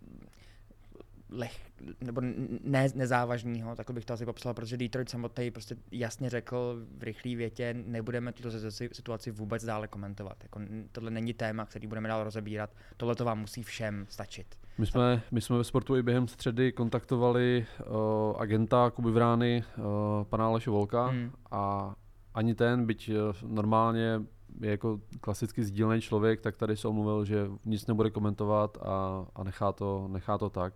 leh, 1.30 1.72
nebo 2.02 2.22
ne, 2.64 2.88
nezávažného, 2.96 3.76
takhle 3.76 3.94
bych 3.94 4.06
to 4.06 4.14
asi 4.14 4.26
popsal, 4.26 4.54
protože 4.54 4.78
Detroit 4.78 5.10
samotný 5.10 5.52
prostě 5.52 5.76
jasně 5.92 6.30
řekl 6.30 6.86
v 6.98 7.04
rychlé 7.04 7.36
větě, 7.36 7.76
nebudeme 7.86 8.32
tuto 8.34 8.50
situaci- 8.50 9.32
vůbec 9.32 9.66
dále 9.66 9.88
komentovat. 9.88 10.38
Jako, 10.44 10.60
tohle 10.92 11.12
není 11.12 11.34
téma, 11.34 11.66
který 11.66 11.88
budeme 11.88 12.10
dál 12.10 12.24
rozebírat, 12.24 12.70
tohle 12.98 13.16
to 13.16 13.26
vám 13.26 13.40
musí 13.40 13.64
všem 13.64 14.06
stačit. 14.10 14.56
My 14.78 14.86
jsme, 14.86 15.22
my 15.32 15.42
jsme 15.42 15.58
ve 15.58 15.64
sportu 15.64 15.96
i 15.96 16.04
během 16.04 16.28
středy 16.28 16.72
kontaktovali 16.72 17.66
uh, 17.80 18.42
agenta 18.42 18.92
Kuby 18.92 19.12
Vrány, 19.12 19.64
uh, 19.78 19.84
pana 20.24 20.46
Aleše 20.46 20.70
Volka 20.70 21.06
Hmm. 21.06 21.32
a 21.52 21.96
ani 22.34 22.56
ten, 22.56 22.86
byť 22.86 23.10
uh, 23.10 23.16
normálně 23.52 24.22
je 24.62 24.72
jako 24.72 25.00
klasicky 25.22 25.64
sdílený 25.64 26.02
člověk, 26.02 26.42
tak 26.42 26.58
tady 26.58 26.78
se 26.78 26.88
omluvil, 26.88 27.26
že 27.26 27.48
nic 27.66 27.88
nebude 27.88 28.10
komentovat 28.10 28.78
a, 28.82 29.26
a 29.36 29.44
nechá, 29.44 29.72
to, 29.72 30.08
nechá 30.12 30.38
to 30.38 30.50
tak. 30.50 30.74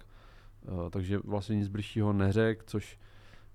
Uh, 0.67 0.89
takže 0.89 1.17
vlastně 1.17 1.55
nic 1.55 1.67
bližšího 1.67 2.13
neřek, 2.13 2.63
což 2.63 3.00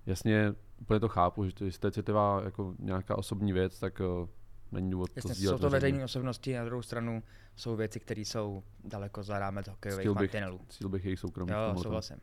jasně 0.05 0.53
úplně 0.81 0.99
to 0.99 1.09
chápu, 1.09 1.45
že 1.45 1.53
to, 1.53 1.65
jestli 1.65 1.79
to 1.79 1.87
je 1.87 1.91
citlivá 1.91 2.41
jako 2.45 2.75
nějaká 2.79 3.17
osobní 3.17 3.53
věc, 3.53 3.79
tak 3.79 3.99
uh, 3.99 4.29
není 4.71 4.91
důvod 4.91 5.09
Jasně, 5.15 5.27
to 5.27 5.33
sdílet. 5.33 5.57
jsou 5.57 5.61
to 5.61 5.69
veřejné 5.69 6.03
osobnosti, 6.03 6.55
na 6.55 6.65
druhou 6.65 6.81
stranu 6.81 7.23
jsou 7.55 7.75
věci, 7.75 7.99
které 7.99 8.21
jsou 8.21 8.63
daleko 8.83 9.23
za 9.23 9.39
rámec 9.39 9.67
hokejových 9.67 10.07
bych, 10.07 10.15
mantinelů. 10.15 10.59
cítil 10.69 10.89
bych 10.89 11.05
jejich 11.05 11.19
soukromí. 11.19 11.51
Jo, 11.51 11.81
souhlasím. 11.81 12.17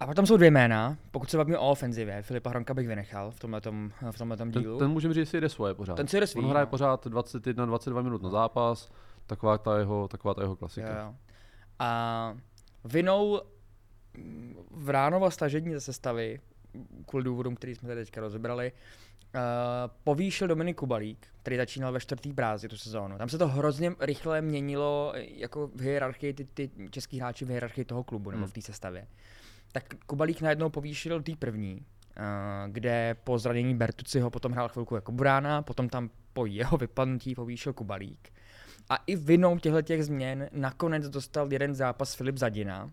A 0.00 0.06
potom 0.06 0.26
jsou 0.26 0.36
dvě 0.36 0.50
jména, 0.50 0.96
pokud 1.10 1.30
se 1.30 1.36
bavíme 1.36 1.58
o 1.58 1.70
ofenzivě, 1.70 2.22
Filipa 2.22 2.50
Hronka 2.50 2.74
bych 2.74 2.88
vynechal 2.88 3.30
v 3.30 3.40
tomhletom, 3.40 3.90
v 4.10 4.18
tomhletom 4.18 4.50
dílu. 4.50 4.78
Ten, 4.78 4.86
ten 4.86 4.90
můžeme 4.90 5.14
říct, 5.14 5.26
že 5.26 5.30
si 5.30 5.40
jde 5.40 5.48
svoje 5.48 5.74
pořád. 5.74 5.94
Ten 5.94 6.08
si 6.08 6.20
jde 6.20 6.26
svý, 6.26 6.40
On 6.40 6.50
hraje 6.50 6.66
no. 6.66 6.70
pořád 6.70 7.06
21-22 7.06 8.02
minut 8.02 8.22
na 8.22 8.30
zápas, 8.30 8.92
taková 9.26 9.58
ta 9.58 9.78
jeho, 9.78 10.08
taková 10.08 10.34
ta 10.34 10.42
jeho 10.42 10.56
klasika. 10.56 10.88
Jo, 10.88 11.06
jo. 11.06 11.14
A 11.78 12.36
vinou 12.84 13.40
mm, 14.18 14.54
Vránova 14.70 15.30
stažení 15.30 15.72
ze 15.72 15.80
sestavy, 15.80 16.40
kvůli 17.06 17.24
důvodům, 17.24 17.54
který 17.56 17.74
jsme 17.74 17.88
tady 17.88 18.00
teďka 18.00 18.20
rozebrali, 18.20 18.72
uh, 19.34 19.40
povýšil 20.04 20.48
Dominik 20.48 20.76
Kubalík, 20.76 21.26
který 21.42 21.56
začínal 21.56 21.92
ve 21.92 22.00
čtvrtý 22.00 22.32
brázi 22.32 22.68
tu 22.68 22.76
sezónu. 22.76 23.18
Tam 23.18 23.28
se 23.28 23.38
to 23.38 23.48
hrozně 23.48 23.92
rychle 24.00 24.42
měnilo 24.42 25.12
jako 25.16 25.66
v 25.66 25.80
hierarchii, 25.80 26.32
ty, 26.34 26.44
ty 26.44 26.70
český 26.90 27.18
hráči 27.18 27.44
v 27.44 27.48
hierarchii 27.48 27.84
toho 27.84 28.04
klubu 28.04 28.30
nebo 28.30 28.40
Hmm. 28.40 28.50
v 28.50 28.52
té 28.52 28.62
sestavě. 28.62 29.06
Tak 29.72 29.94
Kubalík 30.06 30.40
najednou 30.40 30.70
povýšil 30.70 31.22
tý 31.22 31.36
první, 31.36 31.74
uh, 31.74 31.82
kde 32.72 33.16
po 33.24 33.38
zranění 33.38 33.74
Bertuciho 33.74 34.30
potom 34.30 34.52
hrál 34.52 34.68
chvilku 34.68 34.94
jako 34.94 35.12
brána, 35.12 35.62
potom 35.62 35.88
tam 35.88 36.10
po 36.32 36.46
jeho 36.46 36.76
vypadnutí 36.76 37.34
povýšil 37.34 37.72
Kubalík. 37.72 38.32
A 38.88 38.96
i 38.96 39.16
vinou 39.16 39.58
těchto 39.58 39.82
těch 39.82 40.04
změn 40.04 40.48
nakonec 40.52 41.08
dostal 41.08 41.52
jeden 41.52 41.74
zápas 41.74 42.14
Filip 42.14 42.38
Zadina, 42.38 42.90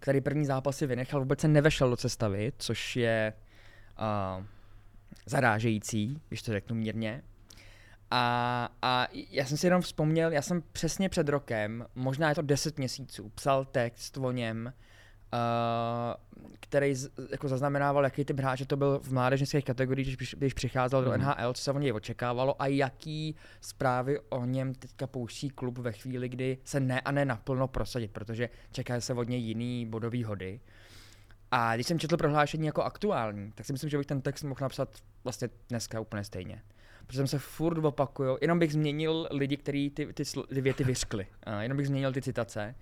který 0.00 0.20
první 0.20 0.46
zápasy 0.46 0.86
vynechal, 0.86 1.20
vůbec 1.20 1.40
se 1.40 1.48
nevešel 1.48 1.90
do 1.90 1.96
sestavy, 1.96 2.52
což 2.58 2.96
je 2.96 3.32
uh, 4.38 4.44
zarážející, 5.26 6.20
když 6.28 6.42
to 6.42 6.52
řeknu 6.52 6.76
mírně. 6.76 7.22
A, 8.10 8.68
a 8.82 9.08
já 9.12 9.44
jsem 9.44 9.56
si 9.56 9.66
jenom 9.66 9.82
vzpomněl, 9.82 10.32
já 10.32 10.42
jsem 10.42 10.62
přesně 10.72 11.08
před 11.08 11.28
rokem, 11.28 11.86
možná 11.94 12.28
je 12.28 12.34
to 12.34 12.42
10 12.42 12.78
měsíců, 12.78 13.32
psal 13.34 13.64
text 13.64 14.16
o 14.16 14.32
něm, 14.32 14.72
který 16.60 16.94
z, 16.94 17.10
jako 17.30 17.48
zaznamenával, 17.48 18.04
jaký 18.04 18.24
typ 18.24 18.38
hráče 18.38 18.66
to 18.66 18.76
byl 18.76 19.00
v 19.02 19.12
mládežnických 19.12 19.64
kategoriích, 19.64 20.16
když, 20.16 20.34
když 20.38 20.54
přicházel 20.54 21.04
do 21.04 21.10
Mhm. 21.10 21.20
NHL, 21.20 21.52
co 21.52 21.62
se 21.62 21.72
o 21.72 21.78
něj 21.78 21.92
očekávalo 21.92 22.62
a 22.62 22.66
jaký 22.66 23.36
zprávy 23.60 24.20
o 24.28 24.44
něm 24.44 24.74
teďka 24.74 25.06
pouští 25.06 25.50
klub 25.50 25.78
ve 25.78 25.92
chvíli, 25.92 26.28
kdy 26.28 26.58
se 26.64 26.80
ne 26.80 27.00
a 27.00 27.10
ne 27.12 27.24
naplno 27.24 27.68
prosadit, 27.68 28.10
protože 28.10 28.48
čeká 28.72 29.00
se 29.00 29.14
od 29.14 29.28
něj 29.28 29.40
jiný 29.40 29.86
bodový 29.86 30.24
hody. 30.24 30.60
A 31.50 31.74
když 31.74 31.86
jsem 31.86 31.98
četl 31.98 32.16
prohlášení 32.16 32.66
jako 32.66 32.82
aktuální, 32.82 33.52
tak 33.54 33.66
si 33.66 33.72
myslím, 33.72 33.90
že 33.90 33.98
bych 33.98 34.06
ten 34.06 34.20
text 34.22 34.42
mohl 34.42 34.58
napsat 34.62 34.88
vlastně 35.24 35.48
dneska 35.68 36.00
úplně 36.00 36.24
stejně. 36.24 36.62
Protože 37.06 37.18
jsem 37.18 37.26
se 37.26 37.38
furt 37.38 37.84
opakuju, 37.84 38.38
jenom 38.40 38.58
bych 38.58 38.72
změnil 38.72 39.28
lidi, 39.30 39.56
kteří 39.56 39.90
ty, 39.90 40.12
ty, 40.12 40.24
ty 40.54 40.60
věty 40.60 40.84
vyřkli. 40.84 41.26
Uh, 41.46 41.58
jenom 41.60 41.76
bych 41.76 41.86
změnil 41.86 42.12
ty 42.12 42.22
citace, 42.22 42.74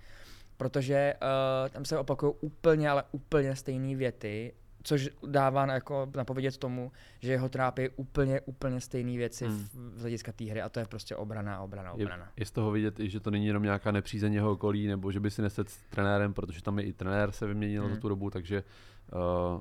protože 0.62 1.14
uh, 1.22 1.68
tam 1.68 1.84
se 1.84 1.98
opakují 1.98 2.32
úplně, 2.40 2.90
ale 2.90 3.02
úplně 3.12 3.56
stejné 3.56 3.96
věty, 3.96 4.52
což 4.82 5.10
dává 5.26 5.66
na, 5.66 5.74
jako 5.74 6.08
napovědět 6.16 6.56
tomu, 6.56 6.92
že 7.20 7.32
jeho 7.32 7.48
trápí 7.48 7.88
úplně, 7.96 8.40
úplně 8.40 8.80
stejné 8.80 9.16
věci 9.16 9.46
Hmm. 9.46 9.58
v, 9.58 9.98
z 9.98 10.00
hlediska 10.00 10.32
té 10.32 10.44
hry 10.44 10.62
a 10.62 10.68
to 10.68 10.80
je 10.80 10.86
prostě 10.86 11.16
obrana, 11.16 11.60
obrana, 11.60 11.92
Je, 11.96 12.04
obrana. 12.04 12.28
je 12.36 12.46
z 12.46 12.50
toho 12.50 12.70
vidět 12.70 13.00
i, 13.00 13.10
že 13.10 13.20
to 13.20 13.30
není 13.30 13.46
jenom 13.46 13.62
nějaká 13.62 13.90
nepřízeň 13.92 14.34
jeho 14.34 14.52
okolí, 14.52 14.86
nebo 14.86 15.12
že 15.12 15.20
by 15.20 15.30
si 15.30 15.42
neset 15.42 15.68
s 15.70 15.78
trenérem, 15.90 16.34
protože 16.34 16.62
tam 16.62 16.78
je 16.78 16.84
i 16.84 16.92
trenér 16.92 17.32
se 17.32 17.46
vyměnil 17.46 17.82
Hmm. 17.84 17.94
za 17.94 18.00
tu 18.00 18.08
dobu, 18.08 18.30
takže 18.30 18.62
uh, 19.54 19.60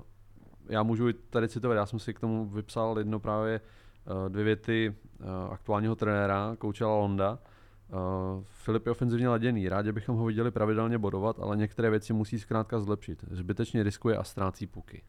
já 0.68 0.82
můžu 0.82 1.12
tady 1.12 1.48
citovat, 1.48 1.74
já 1.76 1.86
jsem 1.86 1.98
si 1.98 2.14
k 2.14 2.20
tomu 2.20 2.46
vypsal 2.46 2.98
jedno 2.98 3.20
právě 3.20 3.60
uh, 3.60 4.28
dvě 4.28 4.44
věty 4.44 4.94
uh, 5.20 5.26
aktuálního 5.52 5.94
trenéra, 5.94 6.56
kouče 6.58 6.84
Londa. 6.84 7.38
Uh, 7.92 8.42
Filip 8.44 8.86
je 8.86 8.92
ofenzivně 8.92 9.28
laděný, 9.28 9.68
rádi 9.68 9.92
bychom 9.92 10.16
ho 10.16 10.24
viděli 10.24 10.50
pravidelně 10.50 10.98
bodovat, 10.98 11.40
ale 11.40 11.56
některé 11.56 11.90
věci 11.90 12.12
musí 12.12 12.38
zkrátka 12.38 12.80
zlepšit. 12.80 13.24
Zbytečně 13.30 13.82
riskuje 13.82 14.16
a 14.16 14.24
ztrácí 14.24 14.66
puky. 14.66 15.02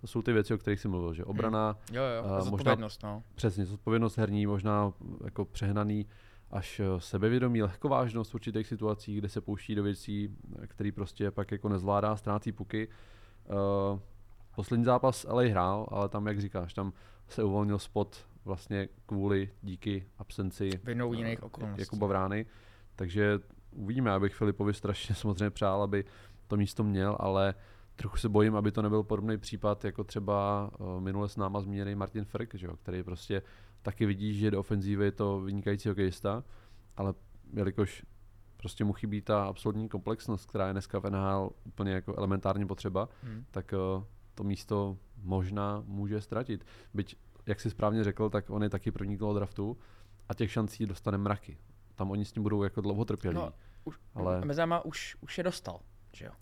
To 0.00 0.06
jsou 0.06 0.22
ty 0.22 0.32
věci, 0.32 0.54
o 0.54 0.58
kterých 0.58 0.80
jsem 0.80 0.90
mluvil, 0.90 1.14
že 1.14 1.24
obrana, 1.24 1.76
Jo, 1.92 2.02
jo, 2.02 2.22
a 2.24 2.26
a 2.26 2.38
možná- 2.38 2.50
zodpovědnost, 2.50 3.02
no. 3.02 3.22
Přesně, 3.34 3.66
zodpovědnost 3.66 4.16
herní, 4.18 4.46
možná 4.46 4.92
jako 5.24 5.44
přehnaný 5.44 6.06
až 6.50 6.80
eh, 6.80 7.00
sebevědomí, 7.00 7.62
lehkovážnost 7.62 8.30
v 8.30 8.34
určitých 8.34 8.66
situacích, 8.66 9.18
kde 9.18 9.28
se 9.28 9.40
pouští 9.40 9.74
do 9.74 9.82
věcí, 9.82 10.36
který 10.66 10.92
prostě 10.92 11.30
pak 11.30 11.52
jako 11.52 11.68
nezvládá, 11.68 12.16
ztrácí 12.16 12.52
puky. 12.52 12.88
Uh, 13.92 13.98
poslední 14.56 14.84
zápas 14.84 15.26
LA 15.28 15.42
hrál, 15.42 15.86
ale 15.90 16.08
tam, 16.08 16.26
jak 16.26 16.40
říkáš, 16.40 16.74
tam 16.74 16.92
se 17.28 17.44
uvolnil 17.44 17.78
spot 17.78 18.16
vlastně 18.46 18.88
kvůli, 19.06 19.50
díky 19.62 20.06
absenci 20.18 20.70
Vinou 20.84 21.12
eh, 21.12 21.16
jiných 21.16 21.42
okolností. 21.42 21.80
Jakuba 21.80 22.06
Vrány. 22.06 22.46
Takže 22.96 23.38
uvidíme, 23.70 24.10
já 24.10 24.20
bych 24.20 24.34
Filipovi 24.34 24.74
strašně 24.74 25.14
samozřejmě 25.24 25.50
přál, 25.50 25.82
aby 25.82 26.04
to 26.46 26.56
místo 26.56 26.84
měl, 26.84 27.16
ale 27.20 27.54
trochu 27.96 28.16
se 28.16 28.28
bojím, 28.28 28.56
aby 28.56 28.72
to 28.72 28.82
nebyl 28.82 29.02
podobný 29.02 29.38
případ, 29.38 29.84
jako 29.84 30.04
třeba 30.04 30.70
uh, 30.78 31.00
minule 31.00 31.28
s 31.28 31.36
náma 31.36 31.60
zmíněný 31.60 31.94
Martin 31.94 32.24
Frk, 32.24 32.54
že 32.54 32.66
jo, 32.66 32.76
který 32.76 33.02
prostě 33.02 33.42
taky 33.82 34.06
vidí, 34.06 34.34
že 34.34 34.50
do 34.50 34.60
ofenzívy 34.60 35.04
je 35.04 35.12
to 35.12 35.40
vynikající 35.40 35.88
hokejista, 35.88 36.44
ale 36.96 37.14
jelikož 37.52 38.04
prostě 38.56 38.84
mu 38.84 38.92
chybí 38.92 39.22
ta 39.22 39.44
absolutní 39.44 39.88
komplexnost, 39.88 40.46
která 40.46 40.66
je 40.66 40.72
dneska 40.72 40.98
v 40.98 41.10
NHL 41.10 41.50
úplně 41.64 41.92
jako 41.92 42.14
elementárně 42.14 42.66
potřeba, 42.66 43.08
Hmm. 43.22 43.44
tak 43.50 43.74
uh, 43.96 44.04
to 44.34 44.44
místo 44.44 44.98
možná 45.22 45.82
může 45.86 46.20
ztratit. 46.20 46.66
Byť, 46.94 47.16
jak 47.46 47.60
si 47.60 47.70
správně 47.70 48.04
řekl, 48.04 48.30
tak 48.30 48.50
on 48.50 48.62
je 48.62 48.70
taky 48.70 48.90
první 48.90 49.18
kolo 49.18 49.34
draftu 49.34 49.78
a 50.28 50.34
těch 50.34 50.52
šancí 50.52 50.86
dostane 50.86 51.18
mraky. 51.18 51.58
Tam 51.94 52.10
oni 52.10 52.24
s 52.24 52.34
ním 52.34 52.42
budou 52.42 52.62
jako 52.62 52.80
dlouho 52.80 53.04
trpěliví. 53.04 53.40
No, 53.40 53.52
už, 53.84 53.98
Ale- 54.14 54.40
náma 54.56 54.84
už, 54.84 55.16
už 55.20 55.38
je 55.38 55.44
dostal, 55.44 55.80
že 56.12 56.24
jo. 56.24 56.32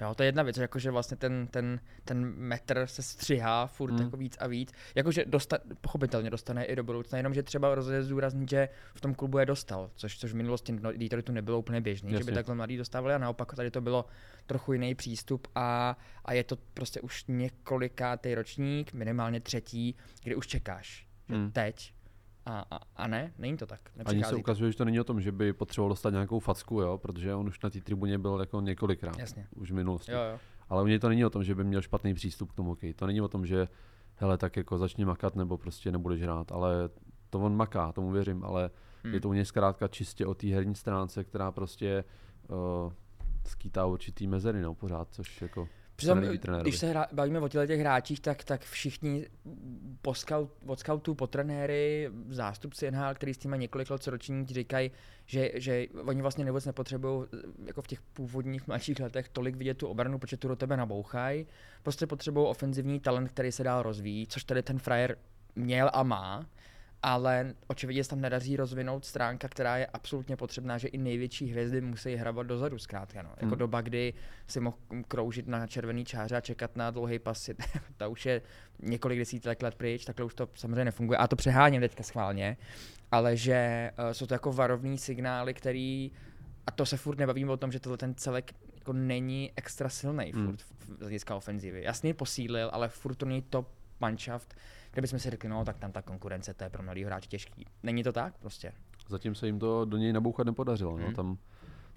Jo, 0.00 0.14
to 0.14 0.22
je 0.22 0.26
jedna 0.28 0.42
věc, 0.42 0.56
jakože 0.56 0.90
vlastně 0.90 1.16
ten, 1.16 1.46
ten, 1.50 1.80
ten 2.04 2.34
metr 2.36 2.86
se 2.86 3.02
střihá 3.02 3.66
furt 3.66 3.90
Hmm. 3.90 4.02
jako 4.02 4.16
víc 4.16 4.36
a 4.40 4.46
víc. 4.46 4.72
Jakože 4.94 5.24
dosta, 5.24 5.58
pochopitelně 5.80 6.30
dostane 6.30 6.64
i 6.64 6.76
do 6.76 6.84
budoucna, 6.84 7.18
jenomže 7.18 7.42
třeba 7.42 7.74
rozhodně 7.74 8.02
zdůraznit, 8.02 8.50
že 8.50 8.68
v 8.94 9.00
tom 9.00 9.14
klubu 9.14 9.38
je 9.38 9.46
dostal, 9.46 9.90
což, 9.94 10.18
což 10.18 10.32
v 10.32 10.36
minulosti 10.36 10.72
no, 10.72 10.92
Detroitu 10.92 11.32
nebylo 11.32 11.58
úplně 11.58 11.80
běžný, 11.80 12.10
že 12.10 12.24
by 12.24 12.32
takhle 12.32 12.54
mladý 12.54 12.76
dostávali 12.76 13.14
a 13.14 13.18
naopak 13.18 13.54
tady 13.54 13.70
to 13.70 13.80
bylo 13.80 14.04
trochu 14.46 14.72
jiný 14.72 14.94
přístup 14.94 15.48
a, 15.54 15.96
a 16.24 16.32
je 16.32 16.44
to 16.44 16.56
prostě 16.74 17.00
už 17.00 17.24
několikátý 17.28 18.34
ročník, 18.34 18.92
minimálně 18.92 19.40
třetí, 19.40 19.96
kdy 20.24 20.34
už 20.34 20.46
čekáš, 20.46 21.06
že 21.28 21.34
Hmm. 21.34 21.50
teď 21.52 21.92
a, 22.48 22.64
a, 22.70 22.78
a 22.96 23.06
ne, 23.06 23.32
není 23.38 23.56
to 23.56 23.66
tak. 23.66 23.80
Ani 24.04 24.24
se 24.24 24.34
ukazuje, 24.34 24.72
že 24.72 24.78
to 24.78 24.84
není 24.84 25.00
o 25.00 25.04
tom, 25.04 25.20
že 25.20 25.32
by 25.32 25.52
potřeboval 25.52 25.88
dostat 25.88 26.10
nějakou 26.10 26.38
facku, 26.38 26.80
jo, 26.80 26.98
protože 26.98 27.34
on 27.34 27.48
už 27.48 27.60
na 27.60 27.70
té 27.70 27.80
tribuně 27.80 28.18
byl 28.18 28.40
jako 28.40 28.60
několikrát, 28.60 29.18
Jasně. 29.18 29.46
už 29.56 29.70
v 29.70 29.74
minulosti. 29.74 30.12
Jo, 30.12 30.18
jo. 30.32 30.38
Ale 30.68 30.82
u 30.82 30.86
něj 30.86 30.98
to 30.98 31.08
není 31.08 31.24
o 31.24 31.30
tom, 31.30 31.44
že 31.44 31.54
by 31.54 31.64
měl 31.64 31.82
špatný 31.82 32.14
přístup 32.14 32.52
k 32.52 32.54
tomu 32.54 32.68
hokeji. 32.70 32.94
To 32.94 33.06
není 33.06 33.20
o 33.20 33.28
tom, 33.28 33.46
že 33.46 33.68
hele, 34.14 34.38
tak 34.38 34.56
jako 34.56 34.78
začni 34.78 35.04
makat 35.04 35.36
nebo 35.36 35.58
prostě 35.58 35.92
nebudeš 35.92 36.22
hrát, 36.22 36.52
ale 36.52 36.88
to 37.30 37.40
on 37.40 37.56
maká, 37.56 37.92
tomu 37.92 38.10
věřím, 38.10 38.44
ale 38.44 38.70
Hmm. 39.04 39.14
je 39.14 39.20
to 39.20 39.28
u 39.28 39.32
něj 39.32 39.44
zkrátka 39.44 39.88
čistě 39.88 40.26
o 40.26 40.34
té 40.34 40.46
herní 40.46 40.74
stránce, 40.74 41.24
která 41.24 41.52
prostě 41.52 42.04
uh, 42.48 42.92
skýtá 43.46 43.86
určitý 43.86 44.26
mezery, 44.26 44.62
no, 44.62 44.74
pořád, 44.74 45.08
což 45.10 45.42
jako 45.42 45.68
Přitom, 45.98 46.20
když 46.62 46.78
se 46.78 46.86
hra, 46.86 47.06
bavíme 47.12 47.40
o 47.40 47.48
těch 47.48 47.80
hráčích, 47.80 48.20
tak, 48.20 48.44
tak 48.44 48.60
všichni 48.60 49.26
po 50.02 50.14
scout, 50.14 50.50
od 50.66 50.80
scoutů, 50.80 51.14
po 51.14 51.26
trenéry, 51.26 52.10
zástupci 52.28 52.90
NHL, 52.90 53.14
který 53.14 53.34
s 53.34 53.38
tím 53.38 53.50
mají 53.50 53.60
několik 53.60 53.90
let 53.90 54.02
co 54.02 54.10
ročník, 54.10 54.50
říkají, 54.50 54.90
že, 55.26 55.50
že 55.54 55.86
oni 56.04 56.22
vlastně 56.22 56.44
vůbec 56.44 56.64
nepotřebují 56.64 57.24
jako 57.66 57.82
v 57.82 57.86
těch 57.86 58.00
původních 58.00 58.66
mladších 58.66 59.00
letech 59.00 59.28
tolik 59.28 59.56
vidět 59.56 59.74
tu 59.74 59.86
obranu, 59.86 60.18
protože 60.18 60.36
tu 60.36 60.48
do 60.48 60.56
tebe 60.56 60.76
nabouchají. 60.76 61.46
Prostě 61.82 62.06
potřebují 62.06 62.46
ofenzivní 62.46 63.00
talent, 63.00 63.28
který 63.28 63.52
se 63.52 63.64
dál 63.64 63.82
rozvíjí, 63.82 64.26
což 64.26 64.44
tady 64.44 64.62
ten 64.62 64.78
frajer 64.78 65.18
měl 65.56 65.90
a 65.92 66.02
má. 66.02 66.46
Ale 67.02 67.54
očividně 67.66 68.04
se 68.04 68.10
tam 68.10 68.20
nedaří 68.20 68.56
rozvinout 68.56 69.04
stránka, 69.04 69.48
která 69.48 69.76
je 69.76 69.86
absolutně 69.86 70.36
potřebná, 70.36 70.78
že 70.78 70.88
i 70.88 70.98
největší 70.98 71.46
hvězdy 71.50 71.80
musí 71.80 72.14
hrabat 72.14 72.46
dozadu 72.46 72.78
zkrátka. 72.78 73.22
No. 73.22 73.28
Jako 73.30 73.46
Hmm. 73.46 73.58
doba, 73.58 73.80
kdy 73.80 74.14
si 74.46 74.60
mohl 74.60 74.76
kroužit 75.08 75.46
na 75.48 75.66
červený 75.66 76.04
čáře 76.04 76.36
a 76.36 76.40
čekat 76.40 76.76
na 76.76 76.90
dlouhý 76.90 77.18
pas, 77.18 77.50
ta 77.96 78.08
už 78.08 78.26
je 78.26 78.42
několik 78.82 79.18
desítek 79.18 79.62
let 79.62 79.74
pryč, 79.74 80.04
takhle 80.04 80.24
už 80.24 80.34
to 80.34 80.48
samozřejmě 80.54 80.84
nefunguje. 80.84 81.16
A 81.18 81.26
to 81.26 81.36
přeháním 81.36 81.80
teďka 81.80 82.02
schválně, 82.02 82.56
ale 83.12 83.36
že 83.36 83.90
uh, 83.98 84.10
jsou 84.12 84.26
to 84.26 84.34
jako 84.34 84.52
varovní 84.52 84.98
signály, 84.98 85.54
který 85.54 86.12
a 86.66 86.70
to 86.70 86.86
se 86.86 86.96
furt 86.96 87.18
nebavíme 87.18 87.52
o 87.52 87.56
tom, 87.56 87.72
že 87.72 87.80
tohle 87.80 87.98
ten 87.98 88.14
celek 88.14 88.52
jako 88.74 88.92
není 88.92 89.52
extra 89.56 89.88
silný 89.88 90.32
Hmm. 90.34 90.46
furt 90.46 90.62
v- 90.62 90.96
z 90.96 91.00
hlediska 91.00 91.36
ofenzivy. 91.36 91.82
Jasně 91.82 92.14
posílil, 92.14 92.70
ale 92.72 92.88
furt 92.88 93.14
to 93.14 93.26
není 93.26 93.42
top 93.42 93.68
manšaft, 94.00 94.54
kde 94.98 95.02
bychom 95.02 95.18
si 95.18 95.30
řekli, 95.30 95.48
no 95.48 95.64
tak 95.64 95.78
tam 95.78 95.92
ta 95.92 96.02
konkurence, 96.02 96.54
to 96.54 96.64
je 96.64 96.70
pro 96.70 96.82
mladý 96.82 97.04
hráč 97.04 97.26
těžký. 97.26 97.66
Není 97.82 98.02
to 98.02 98.12
tak 98.12 98.38
prostě? 98.38 98.72
Zatím 99.08 99.34
se 99.34 99.46
jim 99.46 99.58
to 99.58 99.84
do 99.84 99.96
něj 99.96 100.12
nabouchat 100.12 100.46
nepodařilo. 100.46 100.98
No. 100.98 101.04
Hmm. 101.06 101.14
Tam 101.14 101.38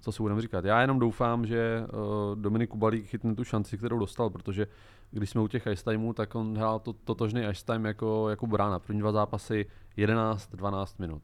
co 0.00 0.12
si 0.12 0.22
budeme 0.22 0.40
říkat. 0.40 0.64
Já 0.64 0.80
jenom 0.80 0.98
doufám, 0.98 1.46
že 1.46 1.82
uh, 1.82 2.40
Dominik 2.40 2.70
Kubalík 2.70 3.06
chytne 3.06 3.34
tu 3.34 3.44
šanci, 3.44 3.78
kterou 3.78 3.98
dostal, 3.98 4.30
protože 4.30 4.66
když 5.10 5.30
jsme 5.30 5.40
u 5.40 5.48
těch 5.48 5.66
ice 5.66 5.84
timeů, 5.84 6.12
tak 6.12 6.34
on 6.34 6.56
hrál 6.56 6.78
to, 6.78 6.92
totožný 6.92 7.42
ice 7.50 7.64
time 7.64 7.84
jako, 7.84 8.30
jako 8.30 8.46
Brána. 8.46 8.78
První 8.78 9.00
dva 9.00 9.12
zápasy 9.12 9.66
11-12 9.98 10.86
minut. 10.98 11.22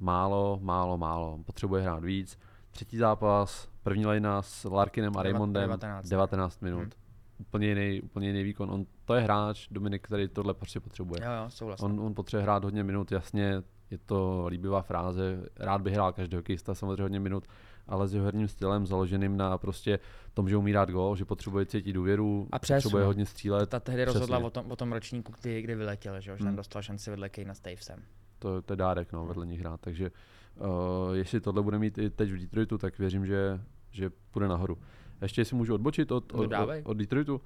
Málo, 0.00 0.58
málo, 0.62 0.98
málo. 0.98 1.38
Potřebuje 1.44 1.82
hrát 1.82 2.04
víc. 2.04 2.38
Třetí 2.70 2.96
zápas, 2.96 3.68
první 3.82 4.06
lajna 4.06 4.42
s 4.42 4.64
Larkinem 4.64 5.16
a 5.16 5.22
Raymondem, 5.22 5.62
19, 5.62 6.08
19 6.08 6.60
minut. 6.60 6.80
Hmm. 6.80 6.90
Úplně 7.38 7.68
jiný, 7.68 8.00
úplně 8.00 8.26
jiný 8.26 8.42
výkon. 8.42 8.70
On, 8.70 8.86
to 9.04 9.14
je 9.14 9.20
hráč, 9.20 9.68
Dominik, 9.70 10.02
který 10.06 10.28
tohle 10.28 10.54
prostě 10.54 10.80
potřebuje. 10.80 11.20
Jo, 11.24 11.30
jo, 11.32 11.44
souhlasím. 11.50 11.84
On, 11.84 12.00
on 12.00 12.14
potřebuje 12.14 12.42
hrát 12.42 12.64
hodně 12.64 12.84
minut, 12.84 13.12
jasně, 13.12 13.62
je 13.90 13.98
to 13.98 14.46
líbivá 14.48 14.82
fráze, 14.82 15.46
rád 15.56 15.80
by 15.80 15.90
hrál 15.90 16.12
každý 16.12 16.36
hokejista 16.36 16.74
samozřejmě 16.74 17.02
hodně 17.02 17.20
minut, 17.20 17.44
ale 17.86 18.08
s 18.08 18.14
jeho 18.14 18.24
herním 18.24 18.48
stylem 18.48 18.86
založeným 18.86 19.36
na 19.36 19.58
prostě 19.58 19.98
tom, 20.34 20.48
že 20.48 20.56
umí 20.56 20.72
dát 20.72 20.90
gol, 20.90 21.16
že 21.16 21.24
potřebuje 21.24 21.66
cítit 21.66 21.92
důvěru, 21.92 22.48
A 22.52 22.58
přesně. 22.58 22.76
potřebuje 22.76 23.04
hodně 23.04 23.26
střílet. 23.26 23.70
Ta 23.70 23.80
tehdy 23.80 24.02
Přesně. 24.02 24.20
rozhodla 24.20 24.38
o 24.46 24.50
tom, 24.50 24.72
o 24.72 24.76
tom 24.76 24.92
ročníku, 24.92 25.32
kdy, 25.42 25.62
kdy 25.62 25.74
vyletěl, 25.74 26.20
že, 26.20 26.30
jo, 26.30 26.36
že 26.36 26.42
tam 26.44 26.48
Hmm. 26.48 26.56
dostal 26.56 26.82
šanci 26.82 27.10
vedle 27.10 27.28
Kejna 27.28 27.54
s 27.54 27.60
Tavesem. 27.60 27.98
To, 28.38 28.62
to 28.62 28.72
je 28.72 28.76
dárek, 28.76 29.12
no, 29.12 29.26
vedle 29.26 29.46
nich 29.46 29.60
hrát. 29.60 29.80
Takže 29.80 30.10
uh, 30.58 30.66
jestli 31.12 31.40
tohle 31.40 31.62
bude 31.62 31.78
mít 31.78 31.98
i 31.98 32.10
teď 32.10 32.30
v 32.30 32.38
Detroitu, 32.40 32.78
tak 32.78 32.98
věřím, 32.98 33.26
že, 33.26 33.60
že 33.90 34.10
půjde 34.30 34.48
nahoru. 34.48 34.78
Ještě 35.22 35.40
jestli 35.40 35.56
můžu 35.56 35.74
odbočit 35.74 36.12
od, 36.12 36.32
No 36.32 36.38
od, 36.38 36.44
od, 36.44 36.50
dávej. 36.50 36.82
od 36.86 36.96
Detroitu. 36.96 37.34
Uh, 37.34 37.40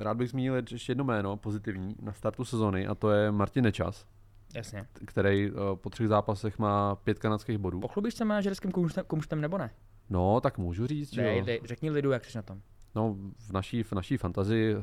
rád 0.00 0.16
bych 0.16 0.30
zmínil 0.30 0.54
ještě 0.70 0.90
jedno 0.90 1.04
jméno 1.04 1.36
pozitivní 1.36 1.96
na 2.02 2.12
startu 2.12 2.44
sezony 2.44 2.86
a 2.86 2.94
to 2.94 3.10
je 3.10 3.32
Martin 3.32 3.64
Nečas, 3.64 4.06
Jasně. 4.54 4.86
který 5.06 5.50
uh, 5.50 5.56
po 5.74 5.90
třech 5.90 6.08
zápasech 6.08 6.58
má 6.58 6.94
pět 6.96 7.18
kanadských 7.18 7.58
bodů. 7.58 7.80
Pochlubíš 7.80 8.14
se 8.14 8.24
manažerským 8.24 8.72
kumštem, 8.72 9.04
kumštem 9.06 9.40
nebo 9.40 9.58
ne? 9.58 9.70
No, 10.10 10.40
tak 10.40 10.58
můžu 10.58 10.86
říct, 10.86 11.14
že 11.14 11.34
jo. 11.36 11.58
řekni 11.64 11.90
lidu, 11.90 12.10
jak 12.10 12.24
jsi 12.24 12.38
na 12.38 12.42
tom. 12.42 12.60
No, 12.94 13.16
v 13.38 13.52
naší, 13.52 13.82
v 13.82 13.92
naší 13.92 14.16
fantazii 14.16 14.76
uh, 14.76 14.82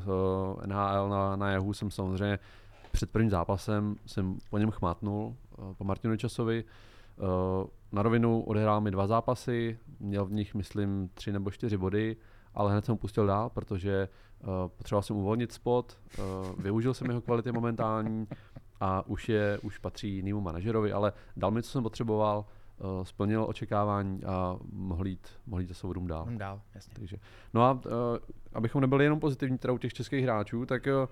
NHL 0.66 1.08
na, 1.08 1.36
na 1.36 1.50
Yahoo 1.50 1.74
jsem 1.74 1.90
samozřejmě 1.90 2.38
před 2.92 3.10
prvním 3.10 3.30
zápasem 3.30 3.96
jsem 4.06 4.38
po 4.50 4.58
něm 4.58 4.70
chmátnul, 4.70 5.36
uh, 5.58 5.74
po 5.74 5.84
Martinu 5.84 6.16
Časovi. 6.16 6.64
Uh, 7.16 7.66
na 7.92 8.02
rovinu 8.02 8.42
odehrál 8.42 8.80
mi 8.80 8.90
dva 8.90 9.06
zápasy, 9.06 9.78
měl 10.00 10.24
v 10.24 10.32
nich, 10.32 10.54
myslím, 10.54 11.10
tři 11.14 11.32
nebo 11.32 11.50
čtyři 11.50 11.76
body, 11.76 12.16
ale 12.58 12.72
hned 12.72 12.84
jsem 12.84 12.92
ho 12.92 12.96
pustil 12.96 13.26
dál, 13.26 13.50
protože 13.50 14.08
uh, 14.40 14.48
potřeboval 14.68 15.02
jsem 15.02 15.16
uvolnit 15.16 15.52
spot, 15.52 15.98
uh, 16.18 16.24
využil 16.62 16.94
jsem 16.94 17.06
jeho 17.06 17.20
kvality 17.20 17.52
momentální 17.52 18.28
a 18.80 19.06
už 19.06 19.28
je, 19.28 19.58
už 19.62 19.78
patří 19.78 20.14
jinému 20.16 20.40
manažerovi, 20.40 20.92
ale 20.92 21.12
dal 21.36 21.50
mi, 21.50 21.62
co 21.62 21.70
jsem 21.70 21.82
potřeboval, 21.82 22.44
uh, 22.78 23.04
splnil 23.04 23.44
očekávání 23.48 24.24
a 24.24 24.56
mohl 24.72 25.06
jít, 25.06 25.28
mohl 25.46 25.60
jít 25.60 25.68
za 25.68 25.74
soudům 25.74 26.06
dál. 26.06 26.26
Dál, 26.30 26.60
jasně. 26.74 26.94
Takže, 26.96 27.16
no 27.54 27.64
a 27.64 27.72
uh, 27.72 27.80
abychom 28.52 28.80
nebyli 28.80 29.04
jenom 29.04 29.20
pozitivní 29.20 29.58
teda 29.58 29.72
u 29.72 29.78
těch 29.78 29.92
českých 29.92 30.24
hráčů, 30.24 30.66
tak 30.66 30.86
uh, 30.86 31.08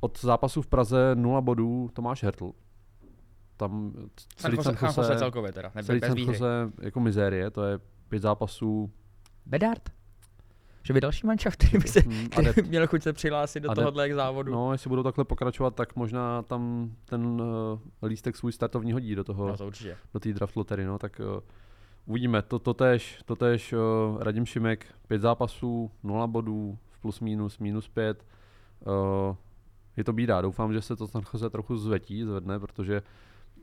od 0.00 0.20
zápasu 0.20 0.62
v 0.62 0.66
Praze 0.66 1.14
0 1.14 1.40
bodů 1.40 1.90
Tomáš 1.92 2.22
Hertl. 2.22 2.52
Tam 3.56 3.92
celý 4.36 4.56
San 4.62 4.76
Jose, 4.82 5.18
celkově 5.18 5.52
teda, 5.52 5.72
celý 5.82 6.00
bez 6.00 6.08
San. 6.08 6.18
Jose 6.18 6.70
jako 6.80 7.00
mizérie, 7.00 7.50
to 7.50 7.64
je 7.64 7.78
pět 8.08 8.22
zápasů. 8.22 8.90
Bedard? 9.46 9.95
Že 10.86 10.92
by 10.92 11.00
další 11.00 11.26
manča, 11.26 11.50
který 11.50 11.78
by, 11.78 11.88
se, 11.88 12.02
Mm, 12.06 12.28
který 12.28 12.48
by 12.56 12.62
měl 12.62 12.86
chuť 12.86 13.02
se 13.02 13.12
přihlásit 13.12 13.60
do 13.60 13.74
tohohle 13.74 14.14
závodu. 14.14 14.52
No, 14.52 14.72
jestli 14.72 14.88
budou 14.88 15.02
takhle 15.02 15.24
pokračovat, 15.24 15.74
tak 15.74 15.96
možná 15.96 16.42
tam 16.42 16.90
ten 17.04 17.26
uh, 17.26 17.78
lístek 18.02 18.36
svůj 18.36 18.52
startovní 18.52 18.92
hodí 18.92 19.14
do 19.14 19.24
toho, 19.24 19.48
no 19.48 19.56
to 19.56 19.66
určitě. 19.66 19.96
do 20.14 20.20
té 20.20 20.32
draft 20.32 20.56
lottery, 20.56 20.84
no, 20.84 20.98
tak 20.98 21.20
uh, 21.34 21.40
uvidíme. 22.06 22.42
To, 22.42 22.58
to 22.58 22.74
tež, 22.74 23.20
to 23.24 23.36
tež 23.36 23.72
uh, 23.72 24.22
Radim 24.22 24.46
Šimek, 24.46 24.86
pět 25.08 25.20
zápasů, 25.20 25.90
nula 26.02 26.26
bodů, 26.26 26.78
v 26.90 26.98
plus 26.98 27.20
minus, 27.20 27.58
minus 27.58 27.88
pět. 27.88 28.24
Uh, 28.86 29.36
je 29.96 30.04
to 30.04 30.12
bída, 30.12 30.40
doufám, 30.40 30.72
že 30.72 30.82
se 30.82 30.96
to 30.96 31.06
Jose 31.32 31.50
trochu 31.50 31.76
zvetí, 31.76 32.24
zvedne, 32.24 32.58
protože 32.58 33.02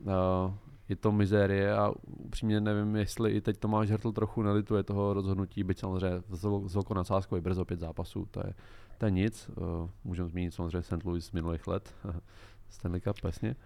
uh, 0.00 0.12
je 0.88 0.96
to 0.96 1.12
mizérie 1.12 1.76
a 1.76 1.92
upřímně 2.06 2.60
nevím, 2.60 2.96
jestli 2.96 3.30
i 3.32 3.40
teď 3.40 3.58
Tomáš 3.58 3.90
Hertl 3.90 4.12
trochu 4.12 4.42
nelituje 4.42 4.82
toho 4.82 5.14
rozhodnutí, 5.14 5.64
byť 5.64 5.78
samozřejmě 5.78 6.22
s 6.28 6.44
vel- 6.44 6.68
s 6.68 6.74
velkou 6.74 6.94
nadsázkou 6.94 7.34
je 7.34 7.40
brzo 7.40 7.64
pět 7.64 7.80
zápasů, 7.80 8.28
to 8.30 8.40
je, 8.46 8.54
to 8.98 9.04
je 9.04 9.10
nic. 9.10 9.50
Uh, 9.56 9.90
můžeme 10.04 10.28
zmínit 10.28 10.54
samozřejmě 10.54 10.82
St. 10.82 11.04
Louis 11.04 11.24
z 11.26 11.32
minulých 11.32 11.66
let, 11.66 11.94
Stanley 12.70 13.00
Cup, 13.00 13.16
jasně. 13.24 13.56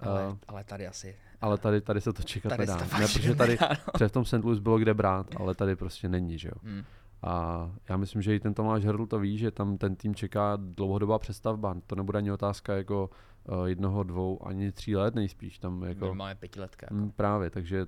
Ale, 0.00 0.28
Uh, 0.28 0.36
ale 0.48 0.64
tady 0.64 0.86
asi. 0.86 1.16
ale 1.40 1.58
tady, 1.58 1.80
tady 1.80 2.00
se 2.00 2.12
to 2.12 2.22
čekat 2.22 2.48
Tady 2.48 2.60
nedá. 2.66 2.76
to 2.78 2.84
Ne, 2.98 3.06
protože 3.06 3.34
tady 3.34 3.52
nedá, 3.52 3.68
no. 3.70 3.92
před 3.94 4.08
v 4.08 4.12
tom 4.12 4.24
St. 4.24 4.32
Louis 4.44 4.58
bylo 4.58 4.78
kde 4.78 4.94
brát, 4.94 5.26
ale 5.36 5.54
tady 5.54 5.76
prostě 5.76 6.08
není, 6.08 6.38
že 6.38 6.48
jo. 6.48 6.54
Hmm. 6.64 6.84
A 7.22 7.70
já 7.88 7.96
myslím, 7.96 8.22
že 8.22 8.34
i 8.34 8.40
ten 8.40 8.54
Tomáš 8.54 8.84
Hrdl 8.84 9.06
to 9.06 9.18
ví, 9.18 9.38
že 9.38 9.50
tam 9.50 9.78
ten 9.78 9.96
tým 9.96 10.14
čeká 10.14 10.56
dlouhodobá 10.56 11.18
přestavba. 11.18 11.76
To 11.86 11.94
nebude 11.94 12.18
ani 12.18 12.32
otázka 12.32 12.76
jako 12.76 13.10
uh, 13.48 13.64
jednoho, 13.64 14.02
dvou, 14.02 14.46
ani 14.46 14.72
tří 14.72 14.96
let 14.96 15.14
nejspíš 15.14 15.58
tam 15.58 15.82
jako. 15.82 16.04
Minimálně 16.04 16.34
pětiletka. 16.34 16.86
Jako. 16.90 16.94
Mm, 16.94 17.10
právě, 17.10 17.50
takže 17.50 17.86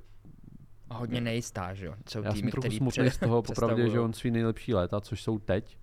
A 0.90 0.96
hodně 0.96 1.20
nejistá, 1.20 1.74
že 1.74 1.86
jo. 1.86 1.94
Jsou 2.08 2.22
já 2.22 2.34
jsem 2.34 2.50
trochu 2.50 2.70
smutný 2.70 3.10
z 3.10 3.18
toho, 3.18 3.42
popravdě, 3.46 3.90
že 3.90 4.00
on 4.00 4.12
svý 4.12 4.30
nejlepší 4.30 4.74
léta, 4.74 5.00
což 5.00 5.22
jsou 5.22 5.38
teď, 5.38 5.78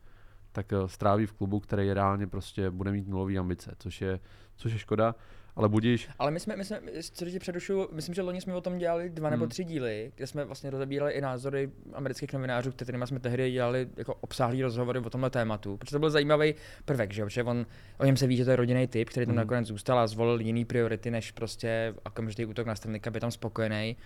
tak 0.52 0.72
uh, 0.72 0.88
stráví 0.88 1.26
v 1.26 1.34
klubu, 1.34 1.60
který 1.60 1.94
reálně 1.94 2.28
prostě 2.28 2.72
bude 2.72 2.92
mít 2.92 3.08
nulový 3.08 3.40
ambice, 3.40 3.76
což 3.80 4.02
je, 4.02 4.20
což 4.56 4.74
je 4.74 4.80
škoda. 4.80 5.16
Ale 5.56 5.70
budíš, 5.70 6.10
Ale 6.20 6.32
my 6.32 6.40
jsme, 6.40 6.56
my 6.56 6.66
jsme, 6.66 6.80
co 7.02 7.26
tě 7.26 7.40
předušu, 7.40 7.88
myslím, 7.92 8.16
že 8.16 8.22
loni 8.22 8.42
jsme 8.42 8.54
o 8.56 8.62
tom 8.62 8.78
dělali 8.78 9.10
dva 9.10 9.30
nebo 9.30 9.44
Hmm. 9.44 9.50
tři 9.50 9.64
díly, 9.64 10.12
kde 10.16 10.28
jsme 10.28 10.46
vlastně 10.46 10.70
rozebírali 10.70 11.12
i 11.12 11.22
názory 11.22 11.70
amerických 11.94 12.34
novinářů, 12.34 12.72
kterými 12.72 13.08
jsme 13.08 13.20
tehdy 13.20 13.52
dělali 13.52 13.88
jako 13.98 14.16
obsáhlý 14.22 14.64
rozhovory 14.64 15.00
o 15.00 15.10
tomhle 15.10 15.30
tématu. 15.30 15.78
Protože 15.78 15.92
to 15.92 16.00
byl 16.00 16.10
zajímavý 16.10 16.56
prvek, 16.86 17.14
že 17.14 17.22
jo, 17.22 17.30
že 17.30 17.44
on, 17.44 17.66
o 17.98 18.06
něm 18.06 18.18
se 18.18 18.28
ví, 18.28 18.38
že 18.38 18.46
to 18.46 18.52
je 18.52 18.56
rodinný 18.56 18.88
typ, 18.88 19.10
který 19.10 19.26
tam 19.26 19.32
Hmm. 19.36 19.38
nakonec 19.38 19.68
zůstal 19.68 20.00
a 20.00 20.08
zvolil 20.08 20.42
jiný 20.42 20.66
priority, 20.66 21.12
než 21.12 21.32
prostě 21.32 21.94
okamžitý 22.06 22.46
útok 22.46 22.68
na 22.68 22.76
Stanley 22.76 23.00
Cup, 23.00 23.16
je 23.16 23.22
tam 23.22 23.32
spokojený. 23.32 23.98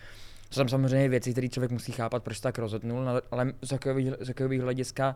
To 0.50 0.56
tam 0.56 0.70
samozřejmě 0.70 1.10
věci, 1.10 1.32
které 1.32 1.50
člověk 1.50 1.72
musí 1.72 1.92
chápat, 1.92 2.24
proč 2.24 2.38
se 2.38 2.44
tak 2.44 2.58
rozhodnul, 2.58 3.06
no, 3.06 3.12
ale 3.32 3.54
z 3.62 4.28
hokejových 4.28 4.62
hlediska 4.62 5.16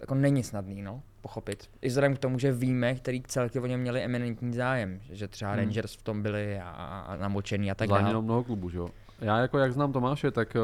to 0.00 0.04
jako 0.04 0.14
není 0.14 0.42
snadný, 0.42 0.82
no, 0.82 1.02
pochopit. 1.20 1.70
I 1.82 1.88
vzhledem 1.88 2.16
k 2.16 2.18
tomu, 2.18 2.38
že 2.38 2.52
víme, 2.52 2.94
který 2.94 3.22
celky 3.22 3.60
o 3.60 3.66
něm 3.66 3.80
měli 3.80 4.00
eminentní 4.00 4.54
zájem, 4.54 5.00
že 5.10 5.28
třeba 5.28 5.50
Hmm. 5.50 5.60
Rangers 5.60 5.94
v 5.94 6.02
tom 6.02 6.22
byli 6.22 6.60
a, 6.60 6.68
a 6.68 7.16
namočený 7.16 7.70
a 7.70 7.74
tak 7.74 7.88
dále. 7.88 8.22
mnoho 8.22 8.44
klubů, 8.44 8.70
že 8.70 8.78
jo. 8.78 8.90
Já 9.20 9.38
jako 9.38 9.58
jak 9.58 9.72
znám 9.72 9.92
Tomáše, 9.92 10.30
tak 10.30 10.56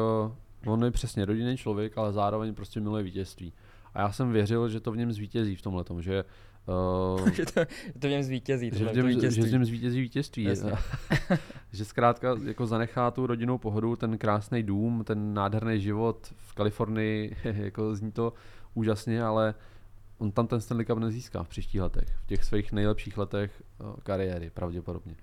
uh, 0.65 0.71
on 0.73 0.83
je 0.83 0.91
přesně 0.91 1.25
rodinný 1.25 1.57
člověk, 1.57 1.97
ale 1.97 2.13
zároveň 2.13 2.55
prostě 2.55 2.79
miluje 2.79 3.03
vítězství. 3.03 3.53
A 3.93 4.01
já 4.01 4.11
jsem 4.11 4.31
věřil, 4.31 4.69
že 4.69 4.79
to 4.79 4.91
v 4.91 4.97
něm 4.97 5.11
zvítězí 5.11 5.55
v 5.55 5.61
tomhle 5.61 5.83
že 5.99 6.23
uh, 7.19 7.29
že 7.33 7.45
to, 7.45 7.59
že 7.93 7.99
to 7.99 8.07
v 8.07 8.11
něm 8.11 8.23
zvítězí, 8.23 8.71
že, 8.73 8.85
v 8.85 8.95
něm, 8.95 9.31
že 9.31 9.41
v 9.41 9.51
něm 9.51 9.65
zvítězí 9.65 10.01
vítězství. 10.01 10.47
Že 11.73 11.85
zkrátka 11.85 12.35
jako 12.43 12.67
zanechá 12.67 13.11
tu 13.11 13.27
rodinnou 13.27 13.57
pohodu, 13.57 13.95
ten 13.95 14.17
krásný 14.17 14.63
dům, 14.63 15.03
ten 15.03 15.33
nádherný 15.33 15.81
život 15.81 16.33
v 16.37 16.53
Kalifornii, 16.53 17.37
jako 17.43 17.95
zní 17.95 18.11
to 18.11 18.33
úžasně, 18.77 19.23
ale 19.23 19.53
on 20.17 20.31
tam 20.31 20.47
ten 20.47 20.61
Stanley 20.61 20.85
Cup 20.85 20.99
nezíská 20.99 21.43
v 21.43 21.47
příštích 21.47 21.81
letech, 21.81 22.17
v 22.23 22.27
těch 22.27 22.43
svých 22.43 22.71
nejlepších 22.71 23.17
letech 23.17 23.63
eh, 23.63 23.83
kariéry 24.03 24.49
pravděpodobně. 24.49 25.15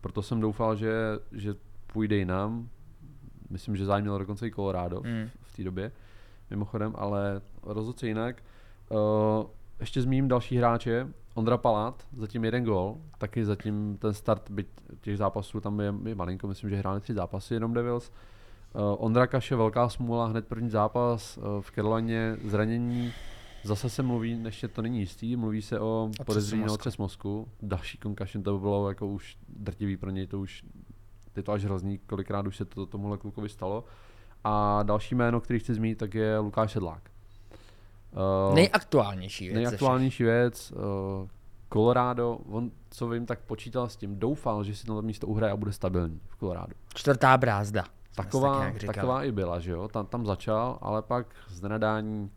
Proto 0.00 0.22
jsem 0.22 0.40
doufal, 0.40 0.76
že, 0.76 0.92
že 1.32 1.54
půjde 1.92 2.16
jinam. 2.16 2.68
Myslím, 3.50 3.76
že 3.76 3.84
zájem 3.84 4.04
měl 4.04 4.18
dokonce 4.18 4.46
i 4.46 4.50
Colorado 4.50 5.00
Mm. 5.00 5.30
v, 5.42 5.52
v 5.52 5.56
té 5.56 5.64
době, 5.64 5.92
mimochodem, 6.50 6.92
ale 6.96 7.40
rozhodl 7.62 7.98
se 7.98 8.06
jinak. 8.06 8.42
Uh, 8.88 9.46
ještě 9.80 10.02
zmíním 10.02 10.28
další 10.28 10.56
hráče. 10.56 11.08
Ondra 11.34 11.56
Palát, 11.56 12.06
zatím 12.16 12.44
jeden 12.44 12.64
gol, 12.64 12.96
taky 13.18 13.44
zatím 13.44 13.96
ten 13.98 14.14
start 14.14 14.50
byť 14.50 14.66
těch 15.00 15.18
zápasů 15.18 15.60
tam 15.60 15.80
je, 15.80 15.94
je 16.04 16.14
malinko, 16.14 16.48
myslím, 16.48 16.70
že 16.70 16.76
hráli 16.76 17.00
tři 17.00 17.14
zápasy 17.14 17.54
jenom 17.54 17.74
Devils. 17.74 18.12
Uh, 18.74 18.80
Ondra 18.98 19.26
Kaše, 19.26 19.56
velká 19.56 19.88
smůla, 19.88 20.26
hned 20.26 20.46
první 20.46 20.70
zápas 20.70 21.36
uh, 21.36 21.44
v 21.60 21.70
Carolině, 21.74 22.36
zranění. 22.44 23.12
Zase 23.62 23.90
se 23.90 24.02
mluví, 24.02 24.42
ještě 24.44 24.68
to 24.68 24.82
není 24.82 25.00
jistý, 25.00 25.36
mluví 25.36 25.62
se 25.62 25.80
o 25.80 26.10
podezření 26.24 26.60
na 26.60 26.66
mozku. 26.66 26.74
otřes 26.74 26.96
mozku. 26.96 27.48
Další 27.62 27.98
concussion, 27.98 28.42
to 28.42 28.52
by 28.52 28.60
bylo 28.60 28.88
jako 28.88 29.06
už 29.06 29.36
drtivý 29.48 29.96
pro 29.96 30.10
něj, 30.10 30.26
to 30.26 30.40
už 30.40 30.64
je 31.36 31.42
to 31.42 31.52
až 31.52 31.64
hrozný, 31.64 31.98
kolikrát 31.98 32.46
už 32.46 32.56
se 32.56 32.64
to 32.64 32.86
tomuhle 32.86 33.18
klukovi 33.18 33.48
stalo. 33.48 33.84
A 34.44 34.82
další 34.82 35.14
jméno, 35.14 35.40
který 35.40 35.58
chci 35.58 35.74
zmínit, 35.74 35.98
tak 35.98 36.14
je 36.14 36.38
Lukáš 36.38 36.72
Sedlák. 36.72 37.10
Uh, 38.48 38.54
Nejaktuálnější 38.54 39.48
věc. 39.48 39.56
Nejaktuálnější 39.56 40.24
věc, 40.24 40.72
uh, 40.72 41.28
Colorado, 41.72 42.38
on, 42.50 42.70
co 42.90 43.08
vím, 43.08 43.26
tak 43.26 43.40
počítal 43.40 43.88
s 43.88 43.96
tím, 43.96 44.18
doufal, 44.18 44.64
že 44.64 44.76
si 44.76 44.86
to 44.86 45.02
místo 45.02 45.26
uhraje 45.26 45.52
a 45.52 45.56
bude 45.56 45.72
stabilní 45.72 46.20
v 46.26 46.36
Colorado. 46.36 46.72
Čtvrtá 46.94 47.36
brázda. 47.36 47.84
Si 48.10 48.16
tak 48.16 48.26
Taková, 48.26 48.72
taková 48.86 49.24
i 49.24 49.32
byla, 49.32 49.60
že 49.60 49.70
jo, 49.70 49.88
tam, 49.88 50.06
tam 50.06 50.26
začal, 50.26 50.78
ale 50.82 51.02
pak 51.02 51.26
z 51.48 51.62
nenadání 51.62 52.30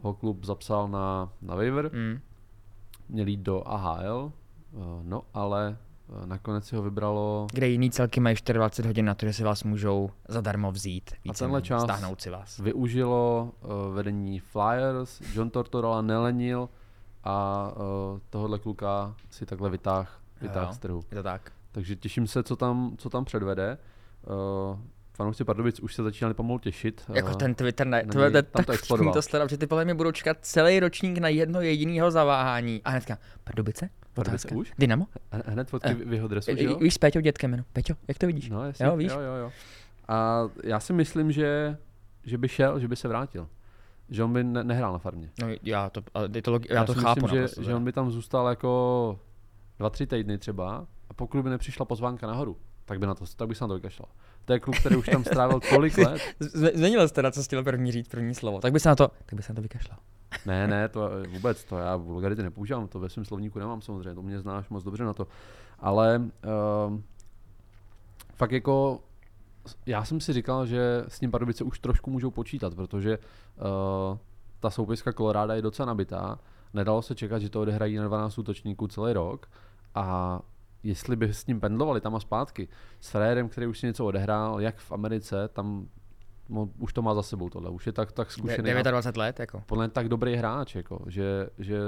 ho 0.00 0.14
klub 0.14 0.44
zapsal 0.44 0.88
na, 0.88 1.32
na 1.42 1.54
waiver, 1.54 1.90
Mm. 1.94 2.20
měl 3.08 3.26
jít 3.26 3.40
do 3.40 3.68
AHL, 3.68 4.32
uh, 4.72 4.82
no 5.02 5.22
ale 5.34 5.76
Eh, 6.22 6.26
Nakonec 6.26 6.66
si 6.66 6.76
ho 6.76 6.82
vybralo 6.82 7.46
Kde 7.52 7.68
jiný 7.68 7.90
celky 7.90 8.20
mají 8.20 8.36
24 8.52 8.88
hodin 8.88 9.04
na 9.04 9.14
to, 9.14 9.26
že 9.26 9.32
si 9.32 9.44
vás 9.44 9.64
můžou 9.64 10.10
zadarmo 10.28 10.72
vzít. 10.72 11.10
víceméně, 11.10 11.38
tenhle 11.38 11.62
čas 11.62 11.82
Stáhnout 11.82 12.20
si 12.20 12.30
vás. 12.30 12.58
využilo 12.58 13.50
uh, 13.60 13.94
vedení 13.94 14.38
Flyers, 14.40 15.20
John 15.34 15.50
Tortorella 15.50 16.02
nelenil 16.02 16.68
a 17.24 17.68
tohohle 18.30 18.58
kluka 18.58 19.14
si 19.30 19.46
takhle 19.46 19.70
vytáh, 19.70 20.20
vytáh 20.40 20.68
jo. 20.68 20.74
z 20.74 20.78
trhu. 20.78 21.02
Je 21.10 21.16
to 21.16 21.22
tak. 21.22 21.52
Takže 21.72 21.96
těším 21.96 22.26
se, 22.26 22.42
co 22.42 22.56
tam, 22.56 22.94
co 22.98 23.10
tam 23.10 23.24
předvede. 23.24 23.78
Fanoušci 25.14 25.44
Pardubic 25.44 25.80
už 25.80 25.94
se 25.94 26.02
začínali 26.02 26.34
pomalu 26.34 26.58
těšit. 26.58 27.02
Jako 27.14 27.28
eh, 27.32 27.34
ten 27.34 27.54
Twitter, 27.54 27.86
ne, 27.86 28.02
to, 28.06 28.12
to, 28.12 28.30
Tam 28.30 28.42
tak 28.52 28.66
to 28.66 28.72
explodoval. 28.72 29.14
to 29.14 29.22
sledovat, 29.22 29.50
že 29.50 29.58
ty 29.58 29.66
podle 29.66 29.84
mě 29.84 29.94
budou 29.94 30.12
čekat 30.12 30.36
celý 30.40 30.80
ročník 30.80 31.18
na 31.18 31.28
jedno 31.28 31.60
jediného 31.60 32.10
zaváhání. 32.10 32.80
A 32.84 32.90
hnedka, 32.90 33.18
Pardubice? 33.44 33.90
Pardubice 34.14 34.48
už? 34.48 34.72
Dynamo? 34.78 35.06
Hned 35.46 35.68
fotky 35.70 35.88
Eh, 35.90 35.94
v 35.94 36.12
jeho 36.12 36.28
dresu, 36.28 36.50
že 36.50 36.56
I- 36.58 36.64
jo? 36.64 36.78
Víš 36.78 36.94
s 36.94 36.98
Péťou 36.98 37.20
dětkem 37.20 37.50
jenom. 37.50 37.66
Peťo, 37.72 37.94
jak 38.08 38.18
to 38.18 38.26
vidíš? 38.26 38.50
No, 38.50 38.64
jasně. 38.66 38.86
Jo, 38.86 38.96
víš? 38.96 39.12
Jo, 39.12 39.20
jo, 39.20 39.34
jo. 39.34 39.52
A 40.08 40.42
já 40.64 40.80
si 40.80 40.92
myslím, 40.92 41.32
že, 41.32 41.76
že 42.24 42.38
by 42.38 42.48
šel, 42.48 42.78
že 42.80 42.88
by 42.88 42.96
se 42.96 43.08
vrátil. 43.08 43.48
Že 44.10 44.24
on 44.24 44.32
by 44.32 44.44
ne- 44.44 44.64
nehrál 44.64 44.92
na 44.92 44.98
farmě. 44.98 45.30
No 45.40 45.48
já 45.62 45.90
to, 45.90 46.02
ale 46.14 46.28
je 46.34 46.42
to, 46.42 46.50
logi- 46.52 46.66
já 46.74 46.84
to 46.84 46.94
si 46.94 47.00
chápu 47.00 47.20
myslím, 47.22 47.40
naprosto, 47.40 47.62
že, 47.62 47.66
že 47.66 47.74
on 47.74 47.84
by 47.84 47.92
tam 47.92 48.10
zůstal 48.10 48.48
jako 48.48 49.20
dva, 49.78 49.90
tři 49.90 50.06
týdny 50.06 50.38
třeba 50.38 50.86
a 51.10 51.14
pokud 51.14 51.42
by 51.42 51.50
nepřišla 51.50 51.84
pozvánka 51.84 52.26
nahoru, 52.26 52.56
tak 52.84 52.98
by, 52.98 53.06
na 53.06 53.14
to, 53.14 53.24
tak 53.36 53.48
by 53.48 53.54
se 53.54 53.64
na 53.64 53.68
to 53.68 53.74
vykašlal. 53.74 54.08
To 54.44 54.52
je 54.52 54.60
kluk, 54.60 54.76
který 54.76 54.96
už 54.96 55.08
tam 55.08 55.24
strávil 55.24 55.60
tolik 55.60 55.98
let. 55.98 56.22
Změnil 56.74 57.08
jste 57.08 57.22
na 57.22 57.30
co 57.30 57.42
chtěl 57.42 57.64
první 57.64 57.92
říct, 57.92 58.08
první 58.08 58.34
slovo. 58.34 58.60
Tak 58.60 58.72
by 58.72 58.80
se 58.80 58.88
na 58.88 58.96
to, 58.96 59.08
tak 59.26 59.34
by 59.34 59.42
se 59.42 59.52
na 59.52 59.54
to 59.54 59.62
vykašlal. 59.62 59.98
Ne, 60.46 60.66
ne, 60.66 60.88
to 60.88 61.10
vůbec, 61.28 61.64
to 61.64 61.78
já 61.78 61.96
vulgarity 61.96 62.42
nepoužívám, 62.42 62.88
to 62.88 63.00
ve 63.00 63.08
svém 63.08 63.24
slovníku 63.24 63.58
nemám 63.58 63.82
samozřejmě, 63.82 64.14
to 64.14 64.22
mě 64.22 64.40
znáš 64.40 64.68
moc 64.68 64.84
dobře 64.84 65.04
na 65.04 65.12
to. 65.12 65.26
Ale 65.78 66.22
um, 66.86 67.04
fakt 68.34 68.52
jako, 68.52 69.00
já 69.86 70.04
jsem 70.04 70.20
si 70.20 70.32
říkal, 70.32 70.66
že 70.66 71.04
s 71.08 71.20
ním 71.20 71.30
Pardubice 71.30 71.64
už 71.64 71.78
trošku 71.78 72.10
můžou 72.10 72.30
počítat, 72.30 72.74
protože 72.74 73.18
uh, 73.18 74.18
ta 74.60 74.70
soupiska 74.70 75.12
Koloráda 75.12 75.54
je 75.54 75.62
docela 75.62 75.86
nabitá, 75.86 76.38
nedalo 76.74 77.02
se 77.02 77.14
čekat, 77.14 77.38
že 77.38 77.50
to 77.50 77.60
odehrají 77.60 77.96
na 77.96 78.04
12 78.04 78.38
útočníků 78.38 78.88
celý 78.88 79.12
rok 79.12 79.46
a 79.94 80.40
jestli 80.84 81.16
by 81.16 81.34
s 81.34 81.46
ním 81.46 81.60
pendlovali 81.60 82.00
tam 82.00 82.14
a 82.14 82.20
zpátky, 82.20 82.68
s 83.00 83.10
Frérem, 83.10 83.48
který 83.48 83.66
už 83.66 83.78
si 83.78 83.86
něco 83.86 84.06
odehrál, 84.06 84.60
jak 84.60 84.76
v 84.76 84.92
Americe, 84.92 85.48
tam 85.48 85.88
no, 86.48 86.68
už 86.78 86.92
to 86.92 87.02
má 87.02 87.14
za 87.14 87.22
sebou 87.22 87.50
tohle, 87.50 87.70
už 87.70 87.86
je 87.86 87.92
tak, 87.92 88.12
tak 88.12 88.32
zkušený. 88.32 88.72
a- 88.72 88.82
29 88.82 89.16
let, 89.16 89.40
jako. 89.40 89.62
podle 89.66 89.88
tak 89.88 90.08
dobrý 90.08 90.36
hráč, 90.36 90.74
jako, 90.74 91.04
že, 91.06 91.48
že 91.58 91.78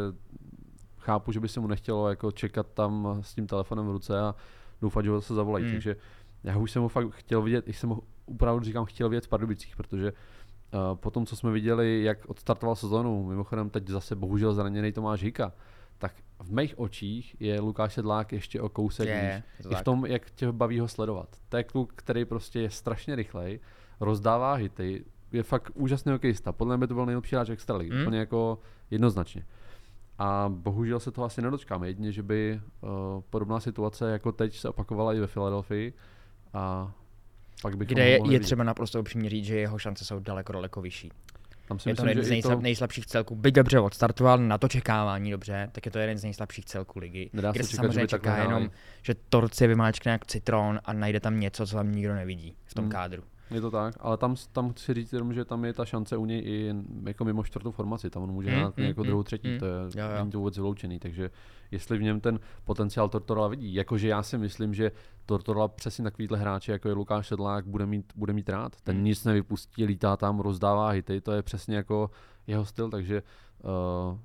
chápu, 0.98 1.32
že 1.32 1.40
by 1.40 1.48
se 1.48 1.60
mu 1.60 1.66
nechtělo 1.66 2.08
jako 2.08 2.32
čekat 2.32 2.66
tam 2.74 3.18
s 3.20 3.34
tím 3.34 3.46
telefonem 3.46 3.86
v 3.86 3.90
ruce 3.90 4.20
a 4.20 4.34
doufat, 4.80 5.04
že 5.04 5.10
ho 5.10 5.20
se 5.20 5.34
zavolají. 5.34 5.64
Hmm. 5.64 5.72
Mm. 5.72 5.76
Takže 5.76 5.96
já 6.44 6.56
už 6.56 6.70
jsem 6.70 6.82
ho 6.82 6.88
fakt 6.88 7.10
chtěl 7.10 7.42
vidět, 7.42 7.68
jsem 7.68 7.90
ho 7.90 8.00
opravdu 8.26 8.64
říkám 8.64 8.84
chtěl 8.84 9.08
vidět 9.08 9.24
v 9.24 9.28
Pardubicích, 9.28 9.76
protože 9.76 10.12
uh, 10.12 10.96
po 10.96 11.10
tom, 11.10 11.26
co 11.26 11.36
jsme 11.36 11.50
viděli, 11.50 12.02
jak 12.02 12.18
odstartoval 12.26 12.76
sezonu, 12.76 13.26
mimochodem 13.26 13.70
teď 13.70 13.88
zase 13.88 14.16
bohužel 14.16 14.54
zraněný 14.54 14.92
Tomáš 14.92 15.22
Hika, 15.22 15.52
tak 15.98 16.14
v 16.38 16.52
mých 16.52 16.78
očích 16.78 17.36
je 17.40 17.60
Lukáš 17.60 17.94
Sedlák 17.94 18.32
ještě 18.32 18.60
o 18.60 18.68
kousek 18.68 19.08
Je, 19.08 19.42
níž. 19.58 19.72
I 19.72 19.74
v 19.74 19.82
tom, 19.82 20.06
jak 20.06 20.30
tě 20.30 20.52
baví 20.52 20.80
ho 20.80 20.88
sledovat. 20.88 21.28
To 21.48 21.56
je 21.56 21.64
kluk, 21.64 21.92
který 21.96 22.24
prostě 22.24 22.60
je 22.60 22.70
strašně 22.70 23.16
rychlej, 23.16 23.60
rozdává 24.00 24.54
hity, 24.54 25.04
je 25.32 25.42
fakt 25.42 25.70
úžasný 25.74 26.12
hokejista. 26.12 26.52
Podle 26.52 26.76
mě 26.76 26.80
by 26.80 26.86
to 26.88 26.94
byl 26.94 27.06
nejlepší 27.06 27.36
hráč 27.36 27.48
extraligy, 27.48 27.90
mm. 27.94 28.02
úplně 28.02 28.18
jako 28.18 28.58
jednoznačně. 28.90 29.46
A 30.18 30.48
bohužel 30.48 31.00
se 31.00 31.10
toho 31.10 31.24
asi 31.24 31.42
nedočkáme, 31.42 31.88
jedině, 31.88 32.12
že 32.12 32.22
by 32.22 32.60
uh, 32.80 32.90
podobná 33.30 33.60
situace 33.60 34.10
jako 34.10 34.32
teď 34.32 34.58
se 34.58 34.68
opakovala 34.68 35.14
i 35.14 35.20
ve 35.20 35.26
Filadelfii 35.26 35.92
a 36.52 36.92
pak 37.62 37.76
bychom 37.76 37.94
Kde 37.94 38.08
je, 38.08 38.20
je 38.30 38.40
třeba 38.40 38.64
naprosto 38.64 39.00
upřímně 39.00 39.30
říct, 39.30 39.44
že 39.44 39.58
jeho 39.58 39.78
šance 39.78 40.04
jsou 40.04 40.18
daleko, 40.18 40.52
daleko 40.52 40.82
vyšší. 40.82 41.12
Tam 41.68 41.78
si 41.78 41.88
Je 41.88 41.94
to 41.94 42.02
myslím, 42.02 42.08
jeden 42.08 42.24
z 42.24 42.30
nejslab, 42.30 42.60
nejslabších 42.60 43.06
celků. 43.06 43.34
Byť 43.36 43.54
dobře 43.54 43.80
odstartoval 43.80 44.38
na 44.38 44.58
to 44.58 44.68
čekávání 44.68 45.30
dobře, 45.30 45.68
tak 45.72 45.86
je 45.86 45.92
to 45.92 45.98
jeden 45.98 46.18
z 46.18 46.24
nejslabších 46.24 46.64
celků 46.64 46.98
ligy. 46.98 47.30
Nedá 47.32 47.52
kde 47.52 47.64
se 47.64 47.70
čekat, 47.70 47.82
že 47.82 47.88
samozřejmě 47.88 48.06
čeká 48.06 48.36
jenom, 48.36 48.70
že 49.02 49.14
Torci 49.28 49.66
vymáčkne 49.66 50.12
jak 50.12 50.26
citron 50.26 50.80
a 50.84 50.92
najde 50.92 51.20
tam 51.20 51.40
něco, 51.40 51.66
co 51.66 51.76
tam 51.76 51.92
nikdo 51.92 52.14
nevidí 52.14 52.56
v 52.64 52.74
tom 52.74 52.84
Hmm. 52.84 52.92
kádru. 52.92 53.22
Je 53.50 53.60
to 53.60 53.70
tak, 53.70 53.94
ale 54.00 54.16
tam, 54.16 54.36
tam 54.52 54.72
chci 54.72 54.94
říct 54.94 55.12
jenom, 55.12 55.34
že 55.34 55.44
tam 55.44 55.64
je 55.64 55.72
ta 55.72 55.84
šance 55.84 56.16
u 56.16 56.24
něj 56.24 56.38
i 56.44 56.74
jako 57.06 57.24
mimo 57.24 57.44
čtvrtou 57.44 57.70
formaci, 57.70 58.10
tam 58.10 58.22
on 58.22 58.32
může 58.32 58.50
Mm, 58.50 58.56
hrát 58.56 58.76
mm, 58.76 58.84
jako 58.84 59.00
mm, 59.00 59.06
druhou, 59.06 59.22
třetí, 59.22 59.48
mm. 59.48 59.58
to 59.58 59.66
je, 59.66 59.72
Jo, 59.96 60.04
jo. 60.10 60.18
není 60.18 60.30
to 60.30 60.38
vůbec 60.38 60.56
vyloučený, 60.56 60.98
takže 60.98 61.30
jestli 61.70 61.98
v 61.98 62.02
něm 62.02 62.20
ten 62.20 62.40
potenciál 62.64 63.08
Tortorella 63.08 63.48
vidí, 63.48 63.74
jakože 63.74 64.08
já 64.08 64.22
si 64.22 64.38
myslím, 64.38 64.74
že 64.74 64.92
Tortorella 65.26 65.68
přesně 65.68 66.04
takovýhle 66.04 66.38
hráče, 66.38 66.72
jako 66.72 66.88
je 66.88 66.94
Lukáš 66.94 67.26
Sedlák, 67.28 67.66
bude 67.66 67.86
mít, 67.86 68.12
bude 68.16 68.32
mít 68.32 68.48
rád, 68.48 68.80
ten 68.80 68.96
Mm. 68.96 69.04
nic 69.04 69.24
nevypustí, 69.24 69.84
lítá 69.84 70.16
tam, 70.16 70.40
rozdává 70.40 70.90
hity, 70.90 71.20
to 71.20 71.32
je 71.32 71.42
přesně 71.42 71.76
jako 71.76 72.10
jeho 72.46 72.64
styl, 72.64 72.90
takže 72.90 73.22
uh, 74.12 74.18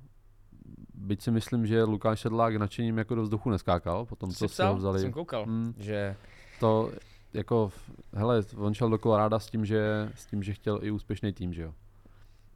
byť 0.94 1.22
si 1.22 1.30
myslím, 1.30 1.66
že 1.66 1.84
Lukáš 1.84 2.20
Sedlák 2.20 2.56
nadšením 2.56 2.98
jako 2.98 3.14
do 3.14 3.22
vzduchu 3.22 3.50
neskákal, 3.50 4.06
potom 4.06 4.30
co 4.30 4.48
si 4.48 4.62
ho 4.62 4.74
vzali. 4.76 5.00
Jsem 5.00 5.12
koukal, 5.12 5.46
Mm. 5.46 5.74
že 5.78 6.16
To 6.60 6.92
jako, 7.32 7.72
hele, 8.12 8.42
on 8.56 8.74
šel 8.74 8.90
do 8.90 8.98
Koloráda 8.98 9.38
s 9.38 9.46
tím, 9.46 9.64
že, 9.64 10.10
s 10.14 10.26
tím, 10.26 10.42
že 10.42 10.52
chtěl 10.54 10.78
i 10.82 10.90
úspěšný 10.90 11.32
tým, 11.32 11.52
že 11.52 11.62
jo. 11.62 11.74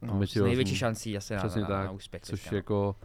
no, 0.01 0.27
s 0.27 0.35
největší 0.35 0.75
šancí 0.75 1.17
asi 1.17 1.33
na, 1.33 1.39
Přesně 1.39 1.61
na, 1.61 1.67
tak, 1.67 1.85
na 1.85 1.91
úspěch. 1.91 2.21
což 2.23 2.39
teďka, 2.41 2.53
no. 2.53 2.57
jako, 2.57 2.95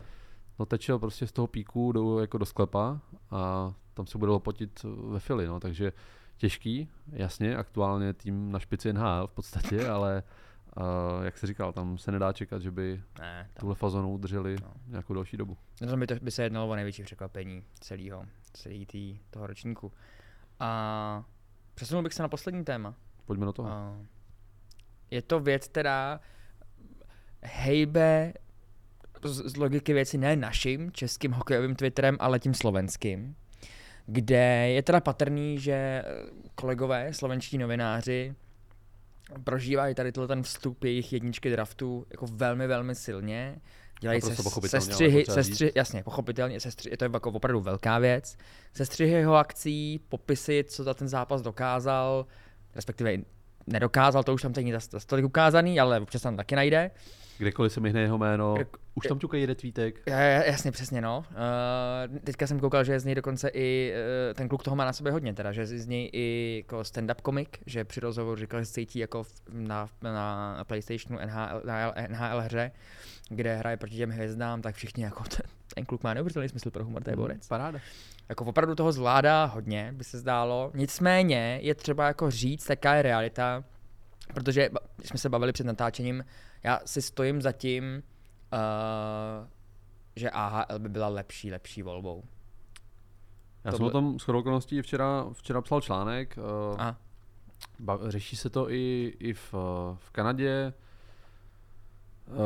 no 0.59 0.66
teď 0.66 0.81
šel 0.81 0.98
prostě 0.98 1.26
z 1.26 1.33
toho 1.33 1.46
píku 1.46 1.92
do, 1.92 2.20
jako 2.20 2.38
do 2.38 2.44
sklepa 2.46 3.00
a 3.31 3.72
tam 3.94 4.07
se 4.07 4.18
bude 4.18 4.31
lopotit 4.31 4.83
ve 5.09 5.20
fili, 5.20 5.46
no, 5.46 5.61
takže 5.61 5.92
těžký, 6.37 6.88
jasně, 7.12 7.57
aktuálně 7.57 8.12
tým 8.12 8.52
na 8.52 8.59
špici 8.59 8.92
NHL 8.92 9.26
v 9.26 9.31
podstatě, 9.33 9.88
ale 9.88 10.22
uh, 10.76 11.24
jak 11.24 11.38
jsi 11.38 11.46
říkal, 11.46 11.72
tam 11.72 11.98
se 11.98 12.12
nedá 12.12 12.33
čekat, 12.33 12.62
že 12.62 12.70
by 12.70 13.02
Ne, 13.20 13.48
tam, 13.55 13.61
tuhle 13.61 13.74
fazonu 13.74 14.12
udrželi 14.12 14.57
No. 14.62 14.72
nějakou 14.87 15.14
další 15.14 15.37
dobu. 15.37 15.57
no, 15.87 15.96
by, 15.96 16.07
to, 16.07 16.14
by 16.22 16.31
se 16.31 16.42
jednalo 16.42 16.68
o 16.68 16.74
největší 16.74 17.02
překvapení 17.02 17.64
celého, 17.81 18.24
celý 18.52 18.87
tý, 18.87 19.18
toho 19.31 19.46
ročníku. 19.46 19.92
A 20.61 21.24
přesunul 21.74 22.02
bych 22.02 22.14
se 22.14 22.22
na 22.22 22.28
poslední 22.28 22.64
téma. 22.64 22.94
Pojďme 23.26 23.46
do 23.46 23.52
toho. 23.52 23.68
A 23.68 23.96
je 25.11 25.22
to 25.22 25.40
věc, 25.40 25.68
která 25.68 26.20
hejbe 27.42 28.33
z, 29.24 29.50
z 29.52 29.57
logiky 29.57 29.92
věci 29.92 30.18
ne 30.18 30.37
naším 30.37 30.92
českým 30.92 31.33
hokejovým 31.33 31.76
Twitterem, 31.76 32.16
ale 32.20 32.38
tím 32.38 32.55
slovenským, 32.55 33.37
kde 34.12 34.68
je 34.68 34.83
teda 34.83 35.01
patrný, 35.01 35.59
že 35.59 35.72
eh, 35.72 36.05
kolegové, 36.55 37.12
slovenští 37.12 37.59
novináři, 37.59 38.35
prožívají 39.44 39.94
tady 39.94 40.12
ten 40.12 40.42
vstup 40.42 40.85
jejich 40.85 41.12
jedničky 41.12 41.51
draftu 41.51 42.07
jako 42.11 42.27
velmi, 42.27 42.66
velmi 42.66 42.94
silně. 42.94 43.61
Dělají 44.01 44.20
se, 44.20 44.37
sestřihy, 44.68 45.25
sestři, 45.25 45.72
jasně, 45.75 46.03
pochopitelně, 46.03 46.61
sestři, 46.61 46.90
je 46.90 46.96
to 46.96 47.05
jako 47.05 47.31
opravdu 47.31 47.61
velká 47.61 47.98
věc. 47.98 48.37
Sestřihy 48.75 49.12
jeho 49.12 49.35
akcí, 49.37 50.01
popisy, 50.09 50.64
co 50.68 50.85
za 50.85 50.94
ten 50.94 51.09
zápas 51.09 51.42
dokázal, 51.42 52.27
respektive 52.75 53.16
nedokázal, 53.66 54.25
to 54.25 54.35
už 54.35 54.42
tam 54.42 54.53
není 54.57 54.72
zas- 54.72 54.90
zas 54.90 55.05
tolik 55.05 55.25
ukázaný, 55.25 55.81
ale 55.81 56.01
občas 56.01 56.22
tam 56.22 56.37
taky 56.37 56.57
najde. 56.57 56.90
Kdekoliv 57.38 57.73
se 57.73 57.81
mi 57.81 57.90
hne 57.90 58.01
jeho 58.01 58.18
jméno, 58.18 58.55
už 58.95 59.07
tam 59.07 59.18
ťukají 59.18 59.40
jeden 59.42 59.57
tweetek. 59.57 59.95
Ja- 60.07 60.18
ja- 60.21 60.42
Jasně, 60.47 60.73
přesně, 60.73 61.01
no. 61.01 61.25
Uh, 62.11 62.18
teďka 62.18 62.47
jsem 62.47 62.61
koukal, 62.61 62.85
že 62.85 63.01
z 63.01 63.05
něj 63.05 63.14
dokonce 63.14 63.49
i 63.49 63.95
uh, 64.29 64.35
ten 64.35 64.49
kluk 64.49 64.62
toho 64.62 64.77
má 64.77 64.85
na 64.85 64.92
sobě 64.92 65.12
hodně, 65.12 65.35
teda, 65.35 65.53
že 65.53 65.66
z 65.66 65.87
něj 65.87 66.11
i 66.12 66.57
jako 66.64 66.81
stand-up 66.81 67.21
komik, 67.23 67.59
že 67.66 67.85
při 67.85 68.01
rozhovoru 68.01 68.37
říkal, 68.40 68.61
že 68.61 68.66
se 68.66 68.73
cítí 68.73 68.99
jako 68.99 69.23
na, 69.53 69.88
na 70.03 70.64
PlayStationu 70.66 71.18
NHL, 71.27 71.62
na 71.64 71.95
NHL 72.09 72.40
hře, 72.40 72.71
kde 73.29 73.57
hraje 73.57 73.77
proti 73.77 73.97
těm 73.97 74.11
hvězdám, 74.11 74.62
tak 74.62 74.75
všichni 74.75 75.05
jako 75.05 75.23
ten, 75.37 75.47
ten 75.75 75.85
kluk 75.85 76.03
má 76.03 76.14
neuvěřitelný 76.14 76.49
smysl 76.49 76.71
pro 76.71 76.85
humor, 76.85 77.03
to 77.03 77.11
je 77.11 77.16
borec. 77.16 77.49
Paráda. 77.49 77.79
Jako 78.29 78.45
opravdu 78.45 78.75
toho 78.75 78.92
zvládá 78.92 79.45
hodně, 79.45 79.92
by 79.97 80.05
se 80.05 80.18
zdálo. 80.18 80.71
Nicméně 80.75 81.59
je 81.62 81.75
třeba 81.75 82.07
jako 82.07 82.31
říct, 82.31 82.71
jaká 82.71 82.95
je 82.95 83.03
realita, 83.03 83.64
protože 84.35 84.68
jsme 85.05 85.18
se 85.18 85.29
bavili 85.29 85.53
před 85.53 85.64
natáčením, 85.66 86.25
já 86.64 86.81
si 86.85 87.03
stojím 87.03 87.42
za 87.42 87.53
tím, 87.53 88.03
uh, 88.53 89.48
že 90.16 90.31
AHL 90.31 90.79
by 90.79 90.88
byla 90.88 91.09
lepší, 91.09 91.51
lepší 91.51 91.83
volbou. 91.83 92.25
Já 93.64 93.70
To 93.70 93.77
jsem 93.77 93.87
o 93.87 93.88
by- 93.88 93.92
tom 93.92 94.18
shodou 94.18 94.38
okolností 94.38 94.83
včera, 94.83 95.27
včera 95.33 95.61
psal 95.61 95.81
článek. 95.81 96.37
Uh, 96.70 96.77
Aha. 96.81 96.96
Ba- 97.79 97.98
řeší 98.11 98.37
se 98.37 98.51
to 98.51 98.70
i, 98.70 99.12
i 99.18 99.33
v, 99.33 99.55
v 99.94 100.11
Kanadě. 100.12 100.72
Uh, 102.27 102.37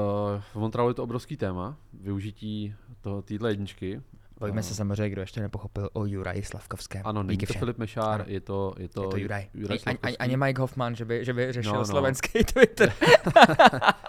v 0.52 0.56
Montrealu 0.56 0.90
je 0.90 0.94
to 0.94 1.02
obrovský 1.02 1.36
téma, 1.36 1.76
využití 1.92 2.74
toho, 3.00 3.22
téhle 3.22 3.50
jedničky. 3.50 4.02
Bojíme 4.40 4.60
A- 4.60 4.62
se 4.62 4.74
samozřejmě, 4.74 5.10
kdo 5.10 5.20
ještě 5.20 5.40
nepochopil 5.40 5.90
o 5.92 6.06
Juraji 6.06 6.42
Slavkovském. 6.42 7.02
Ano, 7.04 7.22
není 7.22 7.36
Díky 7.36 7.46
to 7.46 7.52
všem. 7.52 7.58
Filip 7.60 7.78
Mešár, 7.78 8.20
Ano. 8.20 8.24
je 8.26 8.40
to, 8.40 8.74
je 8.78 8.88
to, 8.88 9.02
Je 9.02 9.08
to 9.08 9.16
Juraj. 9.16 9.48
Juraj 9.54 9.78
Ani, 9.86 9.98
ani, 10.02 10.18
ani 10.18 10.36
Mike 10.36 10.60
Hoffman, 10.60 10.94
že 10.96 11.04
by, 11.04 11.24
že 11.24 11.32
by 11.32 11.52
řešil 11.52 11.72
no, 11.72 11.78
no. 11.78 11.84
slovenský 11.84 12.44
Twitter. 12.52 12.92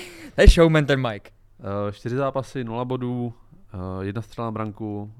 to 0.34 0.40
je 0.40 0.48
showman 0.48 0.86
ten 0.86 1.08
Mike. 1.08 1.30
Uh, 1.58 1.92
čtyři 1.92 2.16
zápasy, 2.16 2.64
nula 2.64 2.84
bodů, 2.84 3.34
uh, 3.74 4.04
jedna 4.04 4.22
střela 4.22 4.46
na 4.46 4.52
branku, 4.52 5.12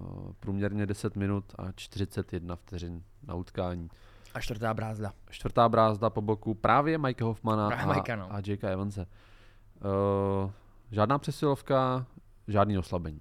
uh, 0.00 0.32
průměrně 0.40 0.86
10 0.86 1.16
minut 1.16 1.44
a 1.58 1.72
41 1.72 2.56
vteřin 2.56 3.02
na 3.26 3.34
utkání. 3.34 3.88
A 4.34 4.40
čtvrtá 4.40 4.74
brázda. 4.74 5.12
Čtvrtá 5.30 5.68
brázda 5.68 6.10
po 6.10 6.20
boku 6.20 6.54
právě 6.54 6.98
Mike 6.98 7.24
Hoffmana 7.24 7.68
Právě 7.68 7.94
a, 7.94 7.96
Mikea, 7.96 8.16
no. 8.16 8.34
a 8.34 8.40
Jakea 8.46 8.70
Evanse. 8.70 9.06
Uh, 9.06 10.50
žádná 10.90 11.18
přesilovka, 11.18 12.06
žádný 12.48 12.78
oslabení. 12.78 13.20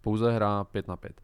Pouze 0.00 0.32
hra 0.32 0.64
5 0.64 0.88
na 0.88 0.96
5. 0.96 1.20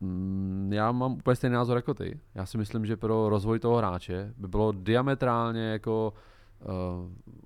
Mm, 0.00 0.70
já 0.72 0.92
mám 0.92 1.12
úplně 1.12 1.36
stejný 1.36 1.54
názor 1.54 1.76
jako 1.76 1.94
ty. 1.94 2.20
Já 2.34 2.46
si 2.46 2.58
myslím, 2.58 2.86
že 2.86 2.96
pro 2.96 3.28
rozvoj 3.28 3.58
toho 3.58 3.76
hráče 3.76 4.34
by 4.36 4.48
bylo 4.48 4.72
diametrálně 4.72 5.62
jako 5.62 6.12
uh, 6.16 6.18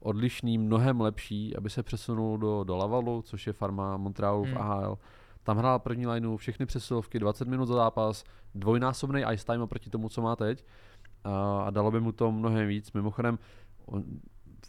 odlišný, 0.00 0.58
mnohem 0.58 1.00
lepší, 1.00 1.56
aby 1.56 1.70
se 1.70 1.82
přesunul 1.82 2.38
do, 2.38 2.64
do 2.64 2.76
Lavalu, 2.76 3.22
což 3.22 3.46
je 3.46 3.52
farma 3.52 3.96
Montrealu 3.96 4.44
v 4.44 4.48
Hmm. 4.48 4.58
AHL. 4.58 4.98
Tam 5.42 5.58
hrál 5.58 5.78
první 5.78 6.06
lineu, 6.06 6.36
všechny 6.36 6.66
přesilovky, 6.66 7.18
20 7.18 7.48
minut 7.48 7.66
za 7.66 7.74
zápas, 7.74 8.24
dvojnásobný 8.54 9.22
ice 9.32 9.46
time 9.46 9.62
oproti 9.62 9.90
tomu, 9.90 10.08
co 10.08 10.22
má 10.22 10.36
teď. 10.36 10.64
A, 11.24 11.62
a 11.62 11.70
dalo 11.70 11.90
by 11.90 12.00
mu 12.00 12.12
to 12.12 12.32
mnohem 12.32 12.68
víc. 12.68 12.92
Mimochodem, 12.92 13.38
on, 13.86 14.04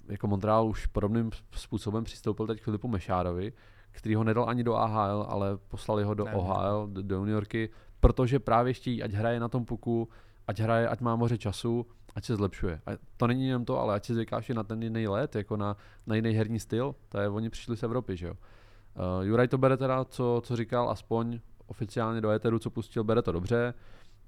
jako 0.09 0.27
Montreal 0.27 0.67
už 0.67 0.85
podobným 0.85 1.29
způsobem 1.51 2.03
přistoupil 2.03 2.47
teď 2.47 2.59
k 2.59 2.63
Filipu 2.63 2.87
Mešárovi, 2.87 3.53
který 3.91 4.15
ho 4.15 4.23
nedal 4.23 4.49
ani 4.49 4.63
do 4.63 4.75
AHL, 4.75 5.25
ale 5.29 5.57
poslali 5.57 6.03
ho 6.03 6.13
do 6.13 6.25
Ne, 6.25 6.33
OHL, 6.33 6.87
do, 6.87 7.01
do 7.01 7.15
juniorky, 7.15 7.69
protože 7.99 8.39
právě 8.39 8.73
chtějí, 8.73 9.03
ať 9.03 9.11
hraje 9.11 9.39
na 9.39 9.47
tom 9.47 9.65
puku, 9.65 10.09
ať 10.47 10.59
hraje, 10.59 10.87
ať 10.87 11.01
má 11.01 11.15
moře 11.15 11.37
času, 11.37 11.85
ať 12.15 12.25
se 12.25 12.35
zlepšuje. 12.35 12.81
A 12.85 12.91
to 13.17 13.27
není 13.27 13.47
jenom 13.47 13.65
to, 13.65 13.79
ale 13.79 13.95
ať 13.95 14.05
si 14.05 14.13
zvykáš 14.13 14.49
i 14.49 14.53
na 14.53 14.63
ten 14.63 14.83
jiný 14.83 15.07
let, 15.07 15.35
jako 15.35 15.57
na, 15.57 15.77
na 16.07 16.15
jiný 16.15 16.31
herní 16.31 16.59
styl, 16.59 16.95
to 17.09 17.19
je, 17.19 17.29
oni 17.29 17.49
přišli 17.49 17.77
z 17.77 17.83
Evropy, 17.83 18.17
že 18.17 18.27
jo. 18.27 18.33
Uh, 18.33 19.25
Juraj 19.25 19.47
to 19.47 19.57
bere 19.57 19.77
teda, 19.77 20.05
co, 20.05 20.41
co 20.45 20.55
říkal, 20.55 20.89
aspoň 20.89 21.39
oficiálně 21.67 22.21
do 22.21 22.29
éteru, 22.29 22.59
co 22.59 22.69
pustil, 22.69 23.03
bere 23.03 23.21
to 23.21 23.31
dobře. 23.31 23.73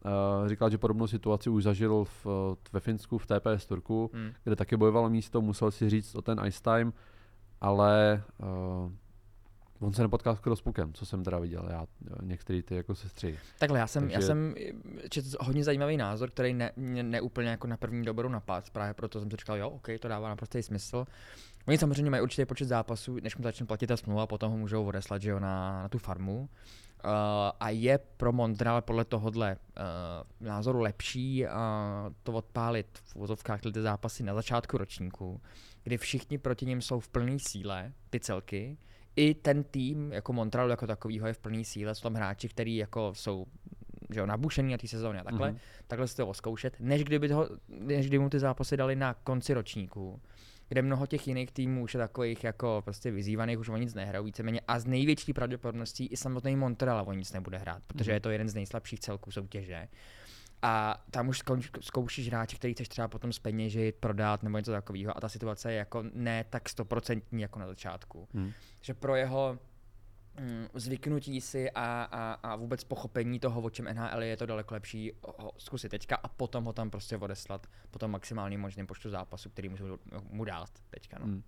Uh, 0.05 0.47
říkal, 0.47 0.69
že 0.69 0.77
podobnou 0.77 1.07
situaci 1.07 1.49
už 1.49 1.63
zažil 1.63 2.03
v, 2.03 2.27
ve 2.73 2.79
Finsku, 2.79 3.17
v 3.17 3.25
TPS 3.25 3.65
Turku, 3.65 4.09
Hmm. 4.13 4.31
kde 4.43 4.55
taky 4.55 4.77
bojovalo 4.77 5.09
místo, 5.09 5.41
musel 5.41 5.71
si 5.71 5.89
říct 5.89 6.15
o 6.15 6.21
ten 6.21 6.41
ice 6.45 6.61
time, 6.61 6.93
ale 7.61 8.23
uh, 8.37 8.91
on 9.79 9.93
se 9.93 10.01
nepotká 10.01 10.35
skoro 10.35 10.55
s 10.55 10.61
pukem, 10.61 10.93
co 10.93 11.05
jsem 11.05 11.23
teda 11.23 11.39
viděl 11.39 11.67
já, 11.71 11.85
některý 12.21 12.63
ty 12.63 12.75
jako 12.75 12.95
sestři. 12.95 13.39
Takhle, 13.59 13.79
já 13.79 13.87
jsem, 13.87 14.03
Takže... 14.03 14.15
já 14.15 14.21
jsem 14.21 14.55
četl 15.09 15.27
hodně 15.39 15.63
zajímavý 15.63 15.97
názor, 15.97 16.29
který 16.29 16.53
ne, 16.53 16.71
mě 16.75 17.03
neúplně 17.03 17.49
jako 17.49 17.67
na 17.67 17.77
první 17.77 18.05
dobrou 18.05 18.29
napad, 18.29 18.69
právě 18.69 18.93
proto 18.93 19.19
jsem 19.19 19.31
si 19.31 19.37
říkal, 19.37 19.57
jo, 19.57 19.69
OK, 19.69 19.87
to 19.99 20.07
dává 20.07 20.29
naprostý 20.29 20.63
smysl. 20.63 21.05
Oni 21.67 21.77
samozřejmě 21.77 22.11
mají 22.11 22.23
určitý 22.23 22.45
počet 22.45 22.65
zápasů, 22.65 23.17
než 23.21 23.37
mu 23.37 23.43
začne 23.43 23.65
platit 23.65 23.87
ta 23.87 23.97
smlouva, 23.97 24.27
potom 24.27 24.51
ho 24.51 24.57
můžou 24.57 24.85
odeslat, 24.85 25.21
že 25.21 25.29
jo, 25.29 25.39
na, 25.39 25.81
na 25.81 25.89
tu 25.89 25.97
farmu. 25.97 26.49
Uh, 27.05 27.11
a 27.59 27.69
je 27.69 27.97
pro 27.97 28.31
Montreal 28.31 28.81
podle 28.81 29.05
tohohle 29.05 29.57
uh, 30.39 30.47
názoru 30.47 30.79
lepší 30.79 31.45
uh, 31.45 31.51
to 32.23 32.33
odpálit 32.33 32.87
v 33.03 33.15
úzovkách 33.15 33.61
ty 33.61 33.81
zápasy 33.81 34.23
na 34.23 34.33
začátku 34.33 34.77
ročníku, 34.77 35.41
kdy 35.83 35.97
všichni 35.97 36.37
proti 36.37 36.65
ním 36.65 36.81
jsou 36.81 36.99
v 36.99 37.09
plné 37.09 37.37
síle, 37.39 37.93
ty 38.09 38.19
celky, 38.19 38.77
i 39.15 39.33
ten 39.33 39.63
tým 39.63 40.11
jako 40.11 40.33
Montreal 40.33 40.69
jako 40.69 40.87
takovýho 40.87 41.27
je 41.27 41.33
v 41.33 41.37
plné 41.39 41.63
síle, 41.63 41.95
jsou 41.95 42.03
tam 42.03 42.13
hráči, 42.13 42.49
kteří 42.49 42.75
jako 42.75 43.11
jsou 43.15 43.45
že 44.13 44.19
jo, 44.19 44.25
nabušený 44.25 44.71
na 44.71 44.77
té 44.77 44.87
sezóně 44.87 45.19
a 45.19 45.23
takhle, 45.23 45.47
Mhm. 45.49 45.57
mm-hmm. 45.57 45.83
takhle 45.87 46.07
si 46.07 46.15
to 46.15 46.27
oskoušet, 46.27 46.75
než 46.79 47.03
kdyby, 47.03 47.27
toho, 47.27 47.49
než 47.69 48.07
kdyby 48.07 48.19
mu 48.23 48.29
ty 48.29 48.39
zápasy 48.39 48.77
dali 48.77 48.95
na 48.95 49.13
konci 49.13 49.53
ročníku, 49.53 50.21
kde 50.69 50.81
mnoho 50.81 51.05
těch 51.07 51.27
jiných 51.27 51.51
týmů 51.51 51.83
už 51.83 51.93
je 51.93 51.97
takových 51.97 52.43
jako 52.43 52.81
prostě 52.85 53.11
vyzývaných, 53.11 53.59
už 53.59 53.69
o 53.69 53.77
nic 53.77 53.93
nehrajou 53.93 54.23
víceméně 54.25 54.61
a 54.67 54.79
z 54.79 54.85
největší 54.85 55.33
pravděpodobností 55.33 56.05
i 56.05 56.17
samotný 56.17 56.55
Montreal 56.55 57.05
o 57.07 57.13
nic 57.13 57.33
nebude 57.33 57.57
hrát, 57.57 57.83
protože 57.87 58.11
Mhm. 58.11 58.13
je 58.15 58.19
to 58.19 58.29
jeden 58.29 58.49
z 58.49 58.55
nejslabších 58.55 58.99
celků 58.99 59.31
soutěže. 59.31 59.87
A 60.61 61.03
tam 61.11 61.27
už 61.27 61.39
zkouš, 61.39 61.71
zkoušíš 61.81 62.27
hráče, 62.27 62.55
který 62.55 62.73
chceš 62.73 62.89
třeba 62.89 63.07
potom 63.07 63.33
speněžit, 63.33 63.95
prodat 63.95 64.43
nebo 64.43 64.57
něco 64.57 64.71
takového. 64.71 65.17
A 65.17 65.21
ta 65.21 65.29
situace 65.29 65.71
je 65.71 65.77
jako 65.77 66.03
ne 66.13 66.45
tak 66.49 66.69
stoprocentní 66.69 67.41
jako 67.41 67.59
na 67.59 67.67
začátku. 67.67 68.27
Hmm. 68.33 68.51
Že 68.81 68.93
pro 68.93 69.15
jeho 69.15 69.59
mm, 70.39 70.67
zvyknutí 70.73 71.41
si 71.41 71.71
a, 71.71 72.03
a, 72.11 72.33
a 72.33 72.55
vůbec 72.55 72.83
pochopení 72.83 73.39
toho, 73.39 73.61
o 73.61 73.69
čem 73.69 73.85
NHL 73.85 74.23
je, 74.23 74.27
je 74.27 74.37
to 74.37 74.45
daleko 74.45 74.73
lepší 74.73 75.11
ho 75.37 75.51
zkusit 75.57 75.89
teďka 75.89 76.15
a 76.15 76.27
potom 76.27 76.63
ho 76.63 76.73
tam 76.73 76.89
prostě 76.89 77.17
odeslat 77.17 77.67
po 77.91 77.99
tom 77.99 78.11
maximálním 78.11 78.61
možném 78.61 78.87
počtu 78.87 79.09
zápasů, 79.09 79.49
který 79.49 79.69
můžu 79.69 79.99
mu 80.29 80.45
dát 80.45 80.69
teďka. 80.89 81.19
No. 81.19 81.25
Hmm. 81.25 81.43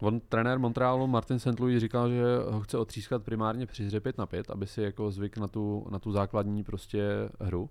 On, 0.00 0.20
trenér 0.20 0.58
Montrealu 0.58 1.06
Martin 1.06 1.38
St. 1.38 1.60
Louis 1.60 1.80
říkal, 1.80 2.10
že 2.10 2.24
ho 2.50 2.60
chce 2.60 2.78
otřískat 2.78 3.22
primárně 3.22 3.66
při 3.66 3.84
hře 3.84 4.00
5 4.00 4.18
na 4.18 4.26
5, 4.26 4.50
aby 4.50 4.66
si 4.66 4.82
jako 4.82 5.10
zvyk 5.10 5.36
na 5.36 5.48
tu, 5.48 5.86
na 5.90 5.98
tu 5.98 6.12
základní 6.12 6.64
prostě 6.64 7.02
hru. 7.40 7.62
Uh, 7.62 7.68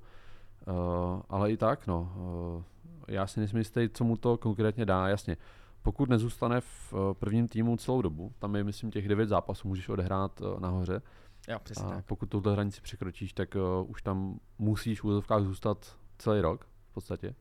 ale 1.30 1.52
i 1.52 1.58
tak, 1.58 1.88
no, 1.88 2.14
uh, 2.16 2.64
já 3.08 3.28
si 3.28 3.40
nejsem 3.40 3.58
jistý, 3.58 3.90
co 3.94 4.04
mu 4.04 4.18
to 4.18 4.38
konkrétně 4.38 4.86
dá, 4.86 5.08
jasně. 5.08 5.38
Pokud 5.82 6.10
nezůstane 6.10 6.62
v 6.62 6.94
uh, 6.94 7.14
prvním 7.14 7.48
týmu 7.48 7.78
celou 7.78 8.02
dobu, 8.02 8.34
tam 8.40 8.56
je, 8.56 8.64
myslím, 8.64 8.92
těch 8.92 9.08
9 9.08 9.30
zápasů 9.30 9.68
můžeš 9.68 9.90
odehrát 9.90 10.42
uh, 10.42 10.60
nahoře, 10.60 11.02
Jo, 11.48 11.60
přesně 11.64 11.86
a 11.86 11.90
tak. 11.90 12.06
pokud 12.06 12.30
tuto 12.30 12.52
hranici 12.52 12.82
překročíš, 12.82 13.34
tak 13.34 13.56
uh, 13.56 13.90
už 13.92 14.02
tam 14.02 14.40
musíš 14.58 15.02
v 15.02 15.06
úzovkách 15.06 15.44
zůstat 15.44 15.98
celý 16.18 16.42
rok 16.42 16.68
v 16.90 16.94
podstatě. 16.94 17.36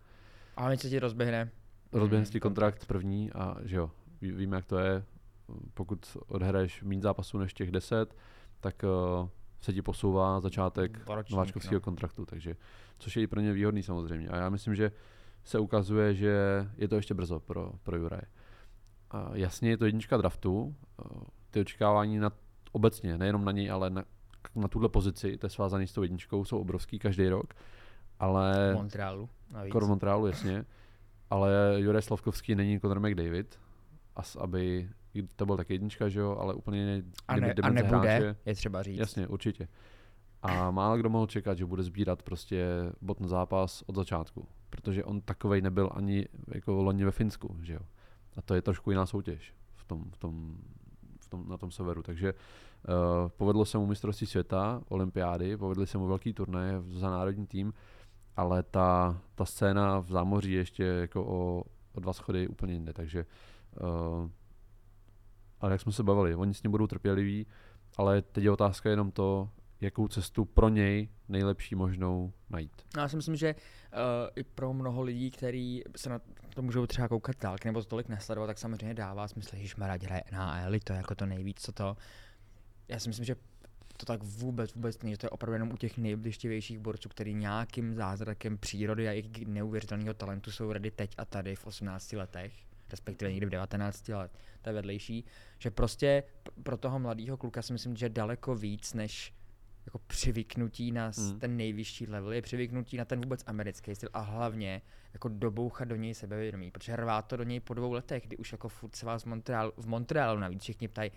A 0.56 0.70
něco 0.70 0.88
ti 0.88 0.98
rozběhne. 0.98 1.50
Rozběhne 1.92 2.26
Mm, 2.26 2.32
si 2.32 2.40
kontrakt 2.40 2.86
první 2.86 3.32
a 3.32 3.56
že 3.62 3.76
jo, 3.76 3.90
ví, 4.20 4.32
víme, 4.32 4.56
jak 4.56 4.64
to 4.64 4.78
je. 4.78 5.04
Pokud 5.74 6.16
odhraješ 6.28 6.82
méně 6.82 7.02
zápasů 7.02 7.38
než 7.38 7.54
těch 7.54 7.70
10, 7.70 8.16
tak 8.60 8.82
uh, 8.82 9.28
se 9.64 9.72
ti 9.72 9.82
posouvá 9.82 10.40
začátek 10.40 11.08
Ročník, 11.08 11.30
nováčkovského 11.30 11.78
no. 11.78 11.80
kontraktu, 11.80 12.26
takže 12.26 12.56
což 12.98 13.16
je 13.16 13.22
i 13.22 13.26
pro 13.26 13.40
ně 13.40 13.52
výhodný 13.52 13.82
samozřejmě. 13.82 14.28
A 14.28 14.36
já 14.36 14.50
myslím, 14.50 14.74
že 14.74 14.92
se 15.44 15.58
ukazuje, 15.58 16.14
že 16.14 16.66
je 16.76 16.88
to 16.88 16.96
ještě 16.96 17.14
brzo 17.14 17.40
pro, 17.40 17.72
pro 17.82 17.96
Juraje. 17.96 18.22
A 19.10 19.30
jasně 19.32 19.70
je 19.70 19.76
to 19.76 19.84
jednička 19.84 20.16
draftu, 20.16 20.74
ty 21.50 21.60
očekávání 21.60 22.18
na, 22.18 22.32
obecně, 22.72 23.18
nejenom 23.18 23.44
na 23.44 23.52
něj, 23.52 23.70
ale 23.70 23.90
na, 23.90 24.04
na 24.54 24.68
tuhle 24.68 24.88
pozici, 24.88 25.36
to 25.36 25.46
je 25.46 25.50
svázaný 25.50 25.86
s 25.86 25.92
tou 25.92 26.02
jedničkou, 26.02 26.44
jsou 26.44 26.58
obrovský 26.58 26.98
každý 26.98 27.28
rok, 27.28 27.54
ale... 28.18 28.70
V 28.72 28.76
Montrealu. 28.76 29.28
Navíc. 29.52 29.70
Skoro 29.70 29.86
v 29.86 29.88
Montrealu, 29.88 30.26
jasně. 30.26 30.64
Ale 31.30 31.76
Juraj 31.76 32.02
Slavkovský 32.02 32.54
není 32.54 32.80
Conor 32.80 33.00
McDavid, 33.00 33.60
as, 34.16 34.36
aby 34.36 34.90
to 35.36 35.46
byl 35.46 35.56
tak 35.56 35.70
jednička, 35.70 36.08
že 36.08 36.20
jo, 36.20 36.36
ale 36.40 36.54
úplně 36.54 37.02
a, 37.28 37.36
ne, 37.36 37.54
a 37.62 37.70
nebude, 37.70 37.98
hráče. 37.98 38.36
je 38.46 38.54
třeba 38.54 38.82
říct. 38.82 38.98
Jasně, 38.98 39.28
určitě. 39.28 39.68
A 40.42 40.70
málo 40.70 40.96
kdo 40.96 41.10
mohl 41.10 41.26
čekat, 41.26 41.58
že 41.58 41.66
bude 41.66 41.82
sbírat 41.82 42.22
prostě 42.22 42.66
bod 43.00 43.20
na 43.20 43.28
zápas 43.28 43.82
od 43.86 43.96
začátku, 43.96 44.48
protože 44.70 45.04
on 45.04 45.20
takovej 45.20 45.62
nebyl 45.62 45.90
ani 45.94 46.26
jako 46.54 46.82
loni 46.82 47.04
ve 47.04 47.10
Finsku, 47.10 47.56
že 47.62 47.74
jo. 47.74 47.80
A 48.36 48.42
to 48.42 48.54
je 48.54 48.62
trošku 48.62 48.90
jiná 48.90 49.06
soutěž 49.06 49.54
v 49.74 49.84
tom, 49.84 50.04
v 50.10 50.16
tom, 50.16 50.58
v 51.20 51.28
tom, 51.28 51.48
na 51.48 51.56
tom 51.56 51.70
severu, 51.70 52.02
takže 52.02 52.32
uh, 52.32 53.28
povedlo 53.28 53.64
se 53.64 53.78
mu 53.78 53.86
mistrovství 53.86 54.26
světa, 54.26 54.82
olympiády, 54.88 55.56
povedly 55.56 55.86
se 55.86 55.98
mu 55.98 56.06
velký 56.06 56.32
turné 56.32 56.82
za 56.86 57.10
národní 57.10 57.46
tým, 57.46 57.72
ale 58.36 58.62
ta, 58.62 59.20
ta 59.34 59.44
scéna 59.44 59.98
v 59.98 60.08
zámoří 60.08 60.52
je 60.52 60.58
ještě 60.58 60.84
jako 60.84 61.24
o, 61.24 61.64
o 61.94 62.00
dva 62.00 62.12
schody 62.12 62.48
úplně 62.48 62.72
jinde, 62.72 62.92
takže 62.92 63.26
uh, 63.80 64.30
ale 65.64 65.72
jak 65.72 65.80
jsme 65.80 65.92
se 65.92 66.02
bavili, 66.02 66.34
oni 66.34 66.54
s 66.54 66.62
ním 66.62 66.70
budou 66.70 66.86
trpěliví, 66.86 67.46
ale 67.96 68.22
teď 68.22 68.44
je 68.44 68.50
otázka 68.50 68.90
jenom 68.90 69.10
to, 69.10 69.50
jakou 69.80 70.08
cestu 70.08 70.44
pro 70.44 70.68
něj 70.68 71.08
nejlepší 71.28 71.74
možnou 71.74 72.32
najít. 72.50 72.72
No, 72.96 73.02
Já 73.02 73.08
si 73.08 73.16
myslím, 73.16 73.36
že 73.36 73.54
uh, 73.54 74.00
i 74.36 74.42
pro 74.42 74.72
mnoho 74.72 75.02
lidí, 75.02 75.30
kteří 75.30 75.84
se 75.96 76.10
na 76.10 76.20
to 76.54 76.62
můžou 76.62 76.86
třeba 76.86 77.08
koukat 77.08 77.36
dálky 77.40 77.68
nebo 77.68 77.80
to 77.80 77.88
tolik 77.88 78.08
nesledovat, 78.08 78.46
tak 78.46 78.58
samozřejmě 78.58 78.94
dává 78.94 79.28
smysl, 79.28 79.56
že 79.56 79.68
Šmarať 79.68 80.02
hraje 80.02 80.22
NHL, 80.32 80.78
to 80.84 80.92
je 80.92 80.96
jako 80.96 81.14
to 81.14 81.26
nejvíc, 81.26 81.60
co 81.60 81.72
to. 81.72 81.96
Já 82.88 82.98
si 82.98 83.08
myslím, 83.08 83.24
že 83.24 83.36
to 83.96 84.06
tak 84.06 84.22
vůbec, 84.22 84.74
vůbec 84.74 85.02
není, 85.02 85.12
že 85.12 85.18
to 85.18 85.26
je 85.26 85.30
opravdu 85.30 85.52
jenom 85.52 85.72
u 85.72 85.76
těch 85.76 85.98
nejbližtivějších 85.98 86.78
borců, 86.78 87.08
který 87.08 87.34
nějakým 87.34 87.94
zázrakem 87.94 88.58
přírody 88.58 89.08
a 89.08 89.12
jejich 89.12 89.46
neuvěřitelného 89.46 90.14
talentu 90.14 90.50
jsou 90.50 90.72
ready 90.72 90.90
teď 90.90 91.14
a 91.18 91.24
tady 91.24 91.56
v 91.56 91.66
18 91.66 92.12
letech, 92.12 92.52
respektive 92.90 93.30
někdy 93.30 93.46
v 93.46 93.50
19 93.50 94.08
let, 94.08 94.38
to 94.62 94.68
je 94.68 94.74
vedlejší, 94.74 95.24
že 95.58 95.70
prostě 95.70 96.22
pro 96.62 96.76
toho 96.76 96.98
mladého 96.98 97.36
kluka 97.36 97.62
si 97.62 97.72
myslím, 97.72 97.96
že 97.96 98.08
daleko 98.08 98.54
víc 98.54 98.94
než 98.94 99.34
jako 99.86 99.98
přivyknutí 99.98 100.92
na 100.92 101.12
Hmm. 101.16 101.40
ten 101.40 101.56
nejvyšší 101.56 102.06
level, 102.06 102.32
je 102.32 102.42
přivyknutí 102.42 102.96
na 102.96 103.04
ten 103.04 103.20
vůbec 103.20 103.42
americký 103.46 103.94
styl 103.94 104.08
a 104.12 104.20
hlavně 104.20 104.82
jako 105.12 105.28
dobouchat 105.28 105.88
do 105.88 105.96
něj 105.96 106.14
sebevědomí, 106.14 106.70
protože 106.70 106.96
rvát 106.96 107.22
to 107.22 107.36
do 107.36 107.44
něj 107.44 107.60
po 107.60 107.74
dvou 107.74 107.92
letech, 107.92 108.22
kdy 108.26 108.36
už 108.36 108.52
jako 108.52 108.68
furt 108.68 108.96
se 108.96 109.06
vás 109.06 109.22
v 109.22 109.26
Montrealu, 109.26 109.72
v 109.76 109.86
Montrealu 109.86 110.40
navíc 110.40 110.62
všichni 110.62 110.88
ptají, 110.88 111.10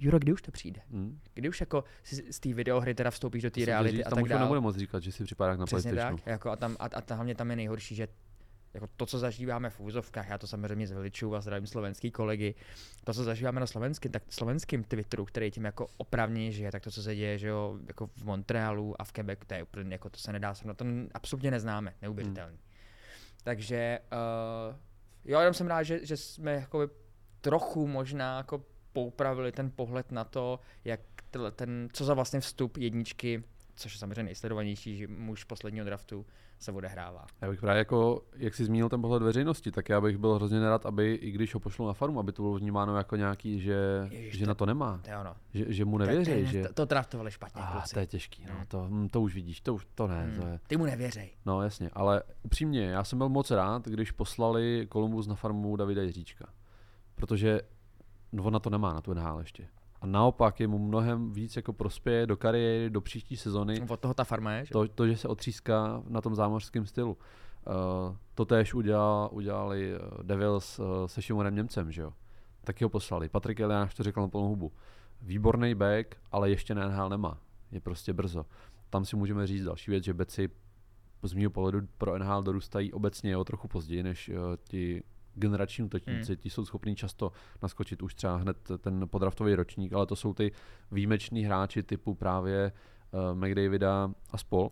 Juro, 0.00 0.18
kdy 0.18 0.32
už 0.32 0.42
to 0.42 0.50
přijde? 0.50 0.80
Hmm. 0.90 1.20
Kdy 1.34 1.48
už 1.48 1.60
jako 1.60 1.84
z, 2.04 2.22
z 2.30 2.40
té 2.40 2.54
videohry 2.54 2.94
teda 2.94 3.10
vstoupíš 3.10 3.42
do 3.42 3.50
té 3.50 3.64
reality 3.64 3.96
říct, 3.96 4.06
a 4.06 4.10
tam 4.10 4.16
tak 4.16 4.22
už 4.22 4.28
to 4.28 4.32
dále. 4.32 4.44
nebude 4.44 4.60
moc 4.60 4.76
říkat, 4.76 5.02
že 5.02 5.12
si 5.12 5.24
připadá 5.24 5.56
na 5.56 5.66
Přesně 5.66 5.94
tak, 5.94 6.26
jako 6.26 6.50
a, 6.50 6.56
tam, 6.56 6.76
a, 6.78 6.84
a 6.84 7.14
hlavně 7.14 7.34
tam 7.34 7.50
je 7.50 7.56
nejhorší, 7.56 7.94
že 7.94 8.08
jako 8.76 8.86
to, 8.96 9.06
co 9.06 9.18
zažíváme 9.18 9.70
v 9.70 9.80
úzovkách, 9.80 10.28
já 10.28 10.38
to 10.38 10.46
samozřejmě 10.46 10.86
zveličuju 10.86 11.34
a 11.34 11.40
zdravím 11.40 11.66
slovenský 11.66 12.10
kolegy, 12.10 12.54
to, 13.04 13.14
co 13.14 13.24
zažíváme 13.24 13.60
na 13.60 13.66
slovenském, 13.66 14.12
tak 14.12 14.22
slovenském 14.28 14.84
Twitteru, 14.84 15.24
který 15.24 15.50
tím 15.50 15.64
jako 15.64 15.86
opravně 15.96 16.52
žije, 16.52 16.72
tak 16.72 16.82
to, 16.82 16.90
co 16.90 17.02
se 17.02 17.14
děje, 17.14 17.38
že 17.38 17.48
jo, 17.48 17.78
jako 17.86 18.06
v 18.06 18.24
Montrealu 18.24 19.00
a 19.00 19.04
v 19.04 19.12
Quebec, 19.12 19.38
to 19.46 19.54
je 19.54 19.62
úplně, 19.62 19.94
jako 19.94 20.10
to 20.10 20.18
se 20.18 20.32
nedá 20.32 20.54
na 20.64 20.74
to 20.74 20.84
absolutně 21.14 21.50
neznáme, 21.50 21.94
neuvěřitelný. 22.02 22.56
Hmm. 22.56 22.64
Takže 23.44 23.98
uh, 24.12 24.76
jo, 25.24 25.38
jenom 25.38 25.54
jsem 25.54 25.66
rád, 25.66 25.82
že, 25.82 26.06
že 26.06 26.16
jsme 26.16 26.52
jako 26.52 26.90
trochu 27.40 27.86
možná 27.86 28.36
jako 28.36 28.64
poupravili 28.92 29.52
ten 29.52 29.70
pohled 29.70 30.12
na 30.12 30.24
to, 30.24 30.60
jak 30.84 31.00
ten, 31.54 31.88
co 31.92 32.04
za 32.04 32.14
vlastně 32.14 32.40
vstup 32.40 32.76
jedničky, 32.76 33.44
což 33.76 33.94
je 33.94 33.98
samozřejmě 33.98 34.22
nejsledovanější 34.22 34.96
že 34.96 35.08
muž 35.08 35.44
posledního 35.44 35.84
draftu, 35.84 36.26
se 36.58 36.72
odehrává. 36.72 37.26
Já 37.40 37.50
bych 37.50 37.60
právě 37.60 37.78
jako, 37.78 38.22
jak 38.36 38.54
jsi 38.54 38.64
zmínil 38.64 38.88
ten 38.88 39.00
pohled 39.00 39.22
veřejnosti, 39.22 39.70
tak 39.70 39.88
já 39.88 40.00
bych 40.00 40.18
byl 40.18 40.34
hrozně 40.34 40.60
nerad, 40.60 40.86
aby 40.86 41.14
i 41.14 41.30
když 41.30 41.54
ho 41.54 41.60
pošlou 41.60 41.86
na 41.86 41.92
farmu, 41.92 42.20
aby 42.20 42.32
to 42.32 42.42
bylo 42.42 42.54
vnímáno 42.54 42.96
jako 42.96 43.16
nějaký, 43.16 43.60
že, 43.60 44.08
Ježiš, 44.10 44.38
že 44.38 44.44
to, 44.44 44.48
na 44.48 44.54
to 44.54 44.66
nemá. 44.66 45.00
To 45.04 45.10
je 45.10 45.18
ono. 45.18 45.34
Že, 45.54 45.72
že 45.72 45.84
mu 45.84 45.98
nevěří. 45.98 46.44
To, 46.44 46.50
že... 46.50 46.62
to, 46.62 46.74
to 46.74 46.84
draftovali 46.84 47.30
špatně. 47.30 47.62
Ah, 47.62 47.82
to 47.94 47.98
je 47.98 48.06
těžký, 48.06 48.46
no, 48.46 48.54
to, 48.68 48.86
hm, 48.90 49.08
to 49.08 49.20
už 49.20 49.34
vidíš, 49.34 49.60
to 49.60 49.74
už 49.74 49.86
to 49.94 50.06
ne. 50.06 50.22
Hmm. 50.22 50.40
To 50.40 50.46
je... 50.46 50.60
Ty 50.66 50.76
mu 50.76 50.84
nevěřej. 50.84 51.30
No 51.46 51.62
jasně, 51.62 51.90
ale 51.92 52.22
upřímně, 52.42 52.84
já 52.84 53.04
jsem 53.04 53.18
byl 53.18 53.28
moc 53.28 53.50
rád, 53.50 53.88
když 53.88 54.10
poslali 54.10 54.86
Kolumbus 54.88 55.26
na 55.26 55.34
farmu 55.34 55.76
Davida 55.76 56.02
Jiříčka. 56.02 56.48
Protože 57.14 57.60
on 58.42 58.52
na 58.52 58.58
to 58.58 58.70
nemá, 58.70 58.92
na 58.92 59.00
tu 59.00 59.14
NHL 59.14 59.38
ještě. 59.40 59.68
A 60.00 60.06
naopak 60.06 60.60
je 60.60 60.68
mu 60.68 60.78
mnohem 60.78 61.32
víc 61.32 61.56
jako 61.56 61.72
prospěje 61.72 62.26
do 62.26 62.36
kariéry, 62.36 62.90
do 62.90 63.00
příští 63.00 63.36
sezony. 63.36 63.80
Od 63.88 64.00
toho 64.00 64.14
ta 64.14 64.24
farma 64.24 64.52
je, 64.52 64.64
že? 64.64 64.72
To, 64.72 64.88
to 64.88 65.06
že 65.06 65.16
se 65.16 65.28
otříská 65.28 66.02
na 66.08 66.20
tom 66.20 66.34
zámořském 66.34 66.86
stylu. 66.86 67.16
Uh, 67.66 68.16
to 68.34 68.44
též 68.44 68.74
udělal, 68.74 69.28
udělali 69.32 69.94
eh, 69.94 69.98
Devils 70.22 70.78
uh, 70.78 70.86
se 71.06 71.22
Šimorem 71.22 71.54
Němcem, 71.54 71.92
že 71.92 72.02
jo? 72.02 72.12
Taky 72.64 72.84
ho 72.84 72.90
poslali. 72.90 73.28
Patrik 73.28 73.60
Eliáš 73.60 73.94
to 73.94 74.02
řekl 74.02 74.20
na 74.20 74.28
plnou 74.28 74.48
hubu. 74.48 74.72
Výborný 75.22 75.74
back, 75.74 76.16
ale 76.32 76.50
ještě 76.50 76.74
na 76.74 76.88
NHL 76.88 77.08
nemá. 77.08 77.38
Je 77.72 77.80
prostě 77.80 78.12
brzo. 78.12 78.46
Tam 78.90 79.04
si 79.04 79.16
můžeme 79.16 79.46
říct 79.46 79.64
další 79.64 79.90
věc, 79.90 80.04
že 80.04 80.14
beci 80.14 80.50
z 81.22 81.32
mého 81.32 81.50
pohledu 81.50 81.80
pro 81.98 82.18
NHL 82.18 82.42
dorůstají 82.42 82.92
obecně 82.92 83.36
o 83.36 83.44
trochu 83.44 83.68
později 83.68 84.02
než 84.02 84.28
uh, 84.28 84.36
ti 84.64 85.02
generační 85.36 85.84
útočníci, 85.84 86.32
hmm. 86.32 86.36
ti 86.36 86.50
jsou 86.50 86.64
schopní 86.64 86.96
často 86.96 87.32
naskočit 87.62 88.02
už 88.02 88.14
třeba 88.14 88.36
hned 88.36 88.56
ten 88.78 89.08
podraftový 89.08 89.54
ročník, 89.54 89.92
ale 89.92 90.06
to 90.06 90.16
jsou 90.16 90.34
ty 90.34 90.52
výjimeční 90.92 91.44
hráči 91.44 91.82
typu 91.82 92.14
právě 92.14 92.72
uh, 93.10 93.38
McDavida 93.38 94.10
a 94.30 94.38
spol. 94.38 94.70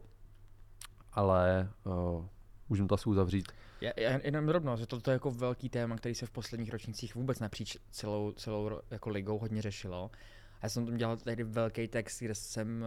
Ale 1.13 1.71
uh, 1.85 2.27
můžeme 2.69 2.89
to 2.89 2.95
asi 2.95 3.09
uzavřít. 3.09 3.53
Já, 3.81 3.93
já 3.97 4.21
jenom 4.25 4.47
drobno, 4.47 4.77
že 4.77 4.87
toto 4.87 5.11
je 5.11 5.13
jako 5.13 5.31
velký 5.31 5.69
téma, 5.69 5.97
který 5.97 6.15
se 6.15 6.27
v 6.27 6.31
posledních 6.31 6.73
ročnících 6.73 7.15
vůbec 7.15 7.41
napříč 7.41 7.77
celou, 7.91 8.33
celou 8.33 8.81
jako 8.91 9.11
ligou 9.11 9.39
hodně 9.39 9.63
řešilo. 9.63 10.11
Já 10.63 10.69
jsem 10.69 10.87
tam 10.87 10.97
dělal 10.97 11.17
tady 11.17 11.45
velký 11.45 11.89
text, 11.89 12.21
kde 12.23 12.35
jsem 12.35 12.85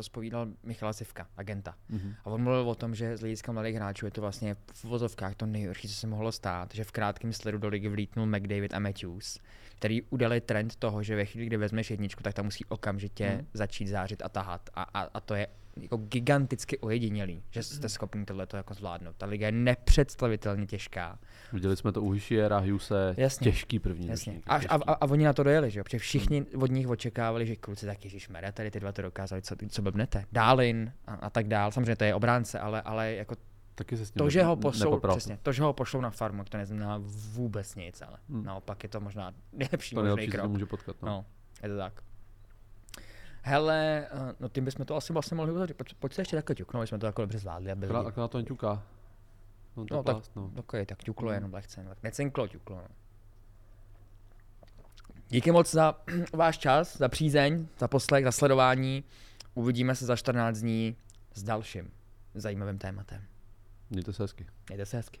zpovídal 0.00 0.48
Michala 0.62 0.92
Sivka, 0.92 1.26
agenta. 1.36 1.74
Mm-hmm. 1.90 2.14
A 2.24 2.26
on 2.26 2.42
mluvil 2.42 2.70
o 2.70 2.74
tom, 2.74 2.94
že 2.94 3.16
z 3.16 3.20
hlediska 3.20 3.52
mladých 3.52 3.76
hráčů 3.76 4.04
je 4.04 4.10
to 4.10 4.20
vlastně 4.20 4.56
v 4.72 4.84
vozovkách 4.84 5.34
to 5.34 5.46
nejhorší, 5.46 5.88
co 5.88 5.94
se 5.94 6.06
mohlo 6.06 6.32
stát, 6.32 6.74
že 6.74 6.84
v 6.84 6.92
krátkém 6.92 7.32
sledu 7.32 7.58
do 7.58 7.68
ligy 7.68 7.88
vlítnul 7.88 8.26
McDavid 8.26 8.74
a 8.74 8.78
Matthews, 8.78 9.38
který 9.76 10.02
udali 10.02 10.40
trend 10.40 10.76
toho, 10.76 11.02
že 11.02 11.16
ve 11.16 11.24
chvíli, 11.24 11.46
kdy 11.46 11.56
vezmeš 11.56 11.90
jedničku, 11.90 12.22
tak 12.22 12.34
tam 12.34 12.44
musí 12.44 12.64
okamžitě 12.64 13.30
mm. 13.30 13.46
začít 13.54 13.88
zářit 13.88 14.22
a 14.22 14.28
tahat. 14.28 14.70
A, 14.74 14.82
a, 14.82 15.00
a 15.14 15.20
to 15.20 15.34
je 15.34 15.46
jako 15.76 15.96
giganticky 15.96 16.78
ojedinělý, 16.78 17.42
že 17.50 17.62
jste 17.62 17.88
schopni 17.88 18.24
tohle 18.24 18.46
jako 18.54 18.74
zvládnout. 18.74 19.16
Ta 19.16 19.26
liga 19.26 19.46
je 19.46 19.52
nepředstavitelně 19.52 20.66
těžká. 20.66 21.18
Viděli 21.52 21.76
jsme 21.76 21.92
to 21.92 22.02
u 22.02 22.10
Hischiera, 22.10 22.58
Huse, 22.58 23.14
Jasně. 23.16 23.44
těžký 23.44 23.78
první 23.78 24.08
Jasně. 24.08 24.32
Ročník, 24.32 24.70
a, 24.70 24.74
a, 24.74 24.80
a, 24.86 24.92
a, 24.92 25.10
oni 25.10 25.24
na 25.24 25.32
to 25.32 25.42
dojeli, 25.42 25.70
že 25.70 25.80
jo? 25.80 25.84
Protože 25.84 25.98
všichni 25.98 26.38
hmm. 26.38 26.62
od 26.62 26.70
nich 26.70 26.88
očekávali, 26.88 27.46
že 27.46 27.56
kluci 27.56 27.86
tak 27.86 28.04
Ježíš 28.04 28.28
Mera, 28.28 28.52
tady 28.52 28.70
ty 28.70 28.80
dva 28.80 28.92
to 28.92 29.02
dokázali, 29.02 29.42
co, 29.42 29.56
co 29.68 29.82
blbnete. 29.82 30.24
Dálin 30.32 30.92
a, 31.06 31.14
a, 31.14 31.30
tak 31.30 31.48
dál. 31.48 31.72
Samozřejmě 31.72 31.96
to 31.96 32.04
je 32.04 32.14
obránce, 32.14 32.58
ale, 32.58 32.82
ale 32.82 33.12
jako 33.12 33.34
Taky 33.76 33.96
se 33.96 34.06
s 34.06 34.10
to, 34.10 34.30
že 34.30 34.42
ho 34.42 34.56
pošlou, 34.56 35.00
přesně, 35.08 35.38
to, 35.42 35.52
že 35.52 35.62
ho 35.62 35.72
pošlou 35.72 36.00
na 36.00 36.10
farmu, 36.10 36.44
to 36.44 36.56
neznamená 36.56 37.00
vůbec 37.32 37.74
nic, 37.74 38.02
ale 38.02 38.18
hmm. 38.28 38.44
naopak 38.44 38.82
je 38.82 38.88
to 38.88 39.00
možná 39.00 39.32
nejlepší 39.52 39.94
to 39.94 40.04
možný 40.04 40.28
krok. 40.28 40.50
může 40.50 40.66
potkat, 40.66 40.96
no. 41.02 41.08
no. 41.08 41.24
je 41.62 41.68
to 41.68 41.76
tak. 41.76 42.02
Hele, 43.48 44.06
eh, 44.10 44.34
no 44.40 44.48
tím 44.48 44.64
bychom 44.64 44.86
to 44.86 44.96
asi 44.96 45.12
vlastně 45.12 45.34
mohli 45.34 45.52
uzavřít. 45.52 45.74
Pojď, 45.74 45.94
pojď 45.94 46.14
se 46.14 46.20
ještě 46.20 46.36
takhle 46.36 46.54
ťuknout, 46.54 46.88
jsme 46.88 46.98
to 46.98 47.06
jako 47.06 47.22
dobře 47.22 47.38
zvládli. 47.38 47.70
Aby. 47.70 47.86
Akorát 47.86 48.28
to 48.28 48.38
neťuká. 48.38 48.82
No, 49.76 49.84
to 49.84 49.94
no, 49.94 50.02
tak, 50.02 50.16
no. 50.36 50.50
Okay, 50.56 50.86
tak 50.86 51.04
ťuklo 51.04 51.32
jenom 51.32 51.54
lehce. 51.54 51.84
Tak 51.88 52.02
necenklo, 52.02 52.48
ťuklo. 52.48 52.76
No. 52.76 52.88
Díky 55.28 55.52
moc 55.52 55.70
za 55.70 55.94
váš 56.32 56.58
čas, 56.58 56.96
za 56.96 57.08
přízeň, 57.08 57.66
za 57.78 57.88
poslech, 57.88 58.24
za 58.24 58.32
sledování. 58.32 59.04
Uvidíme 59.54 59.94
se 59.94 60.06
za 60.06 60.16
14 60.16 60.58
dní 60.58 60.96
s 61.34 61.42
dalším 61.42 61.90
zajímavým 62.34 62.78
tématem. 62.78 63.22
Mějte 63.90 64.12
se 64.12 64.22
hezky. 64.22 64.46
Mějte 64.68 64.86
se 64.86 64.96
hezky. 64.96 65.20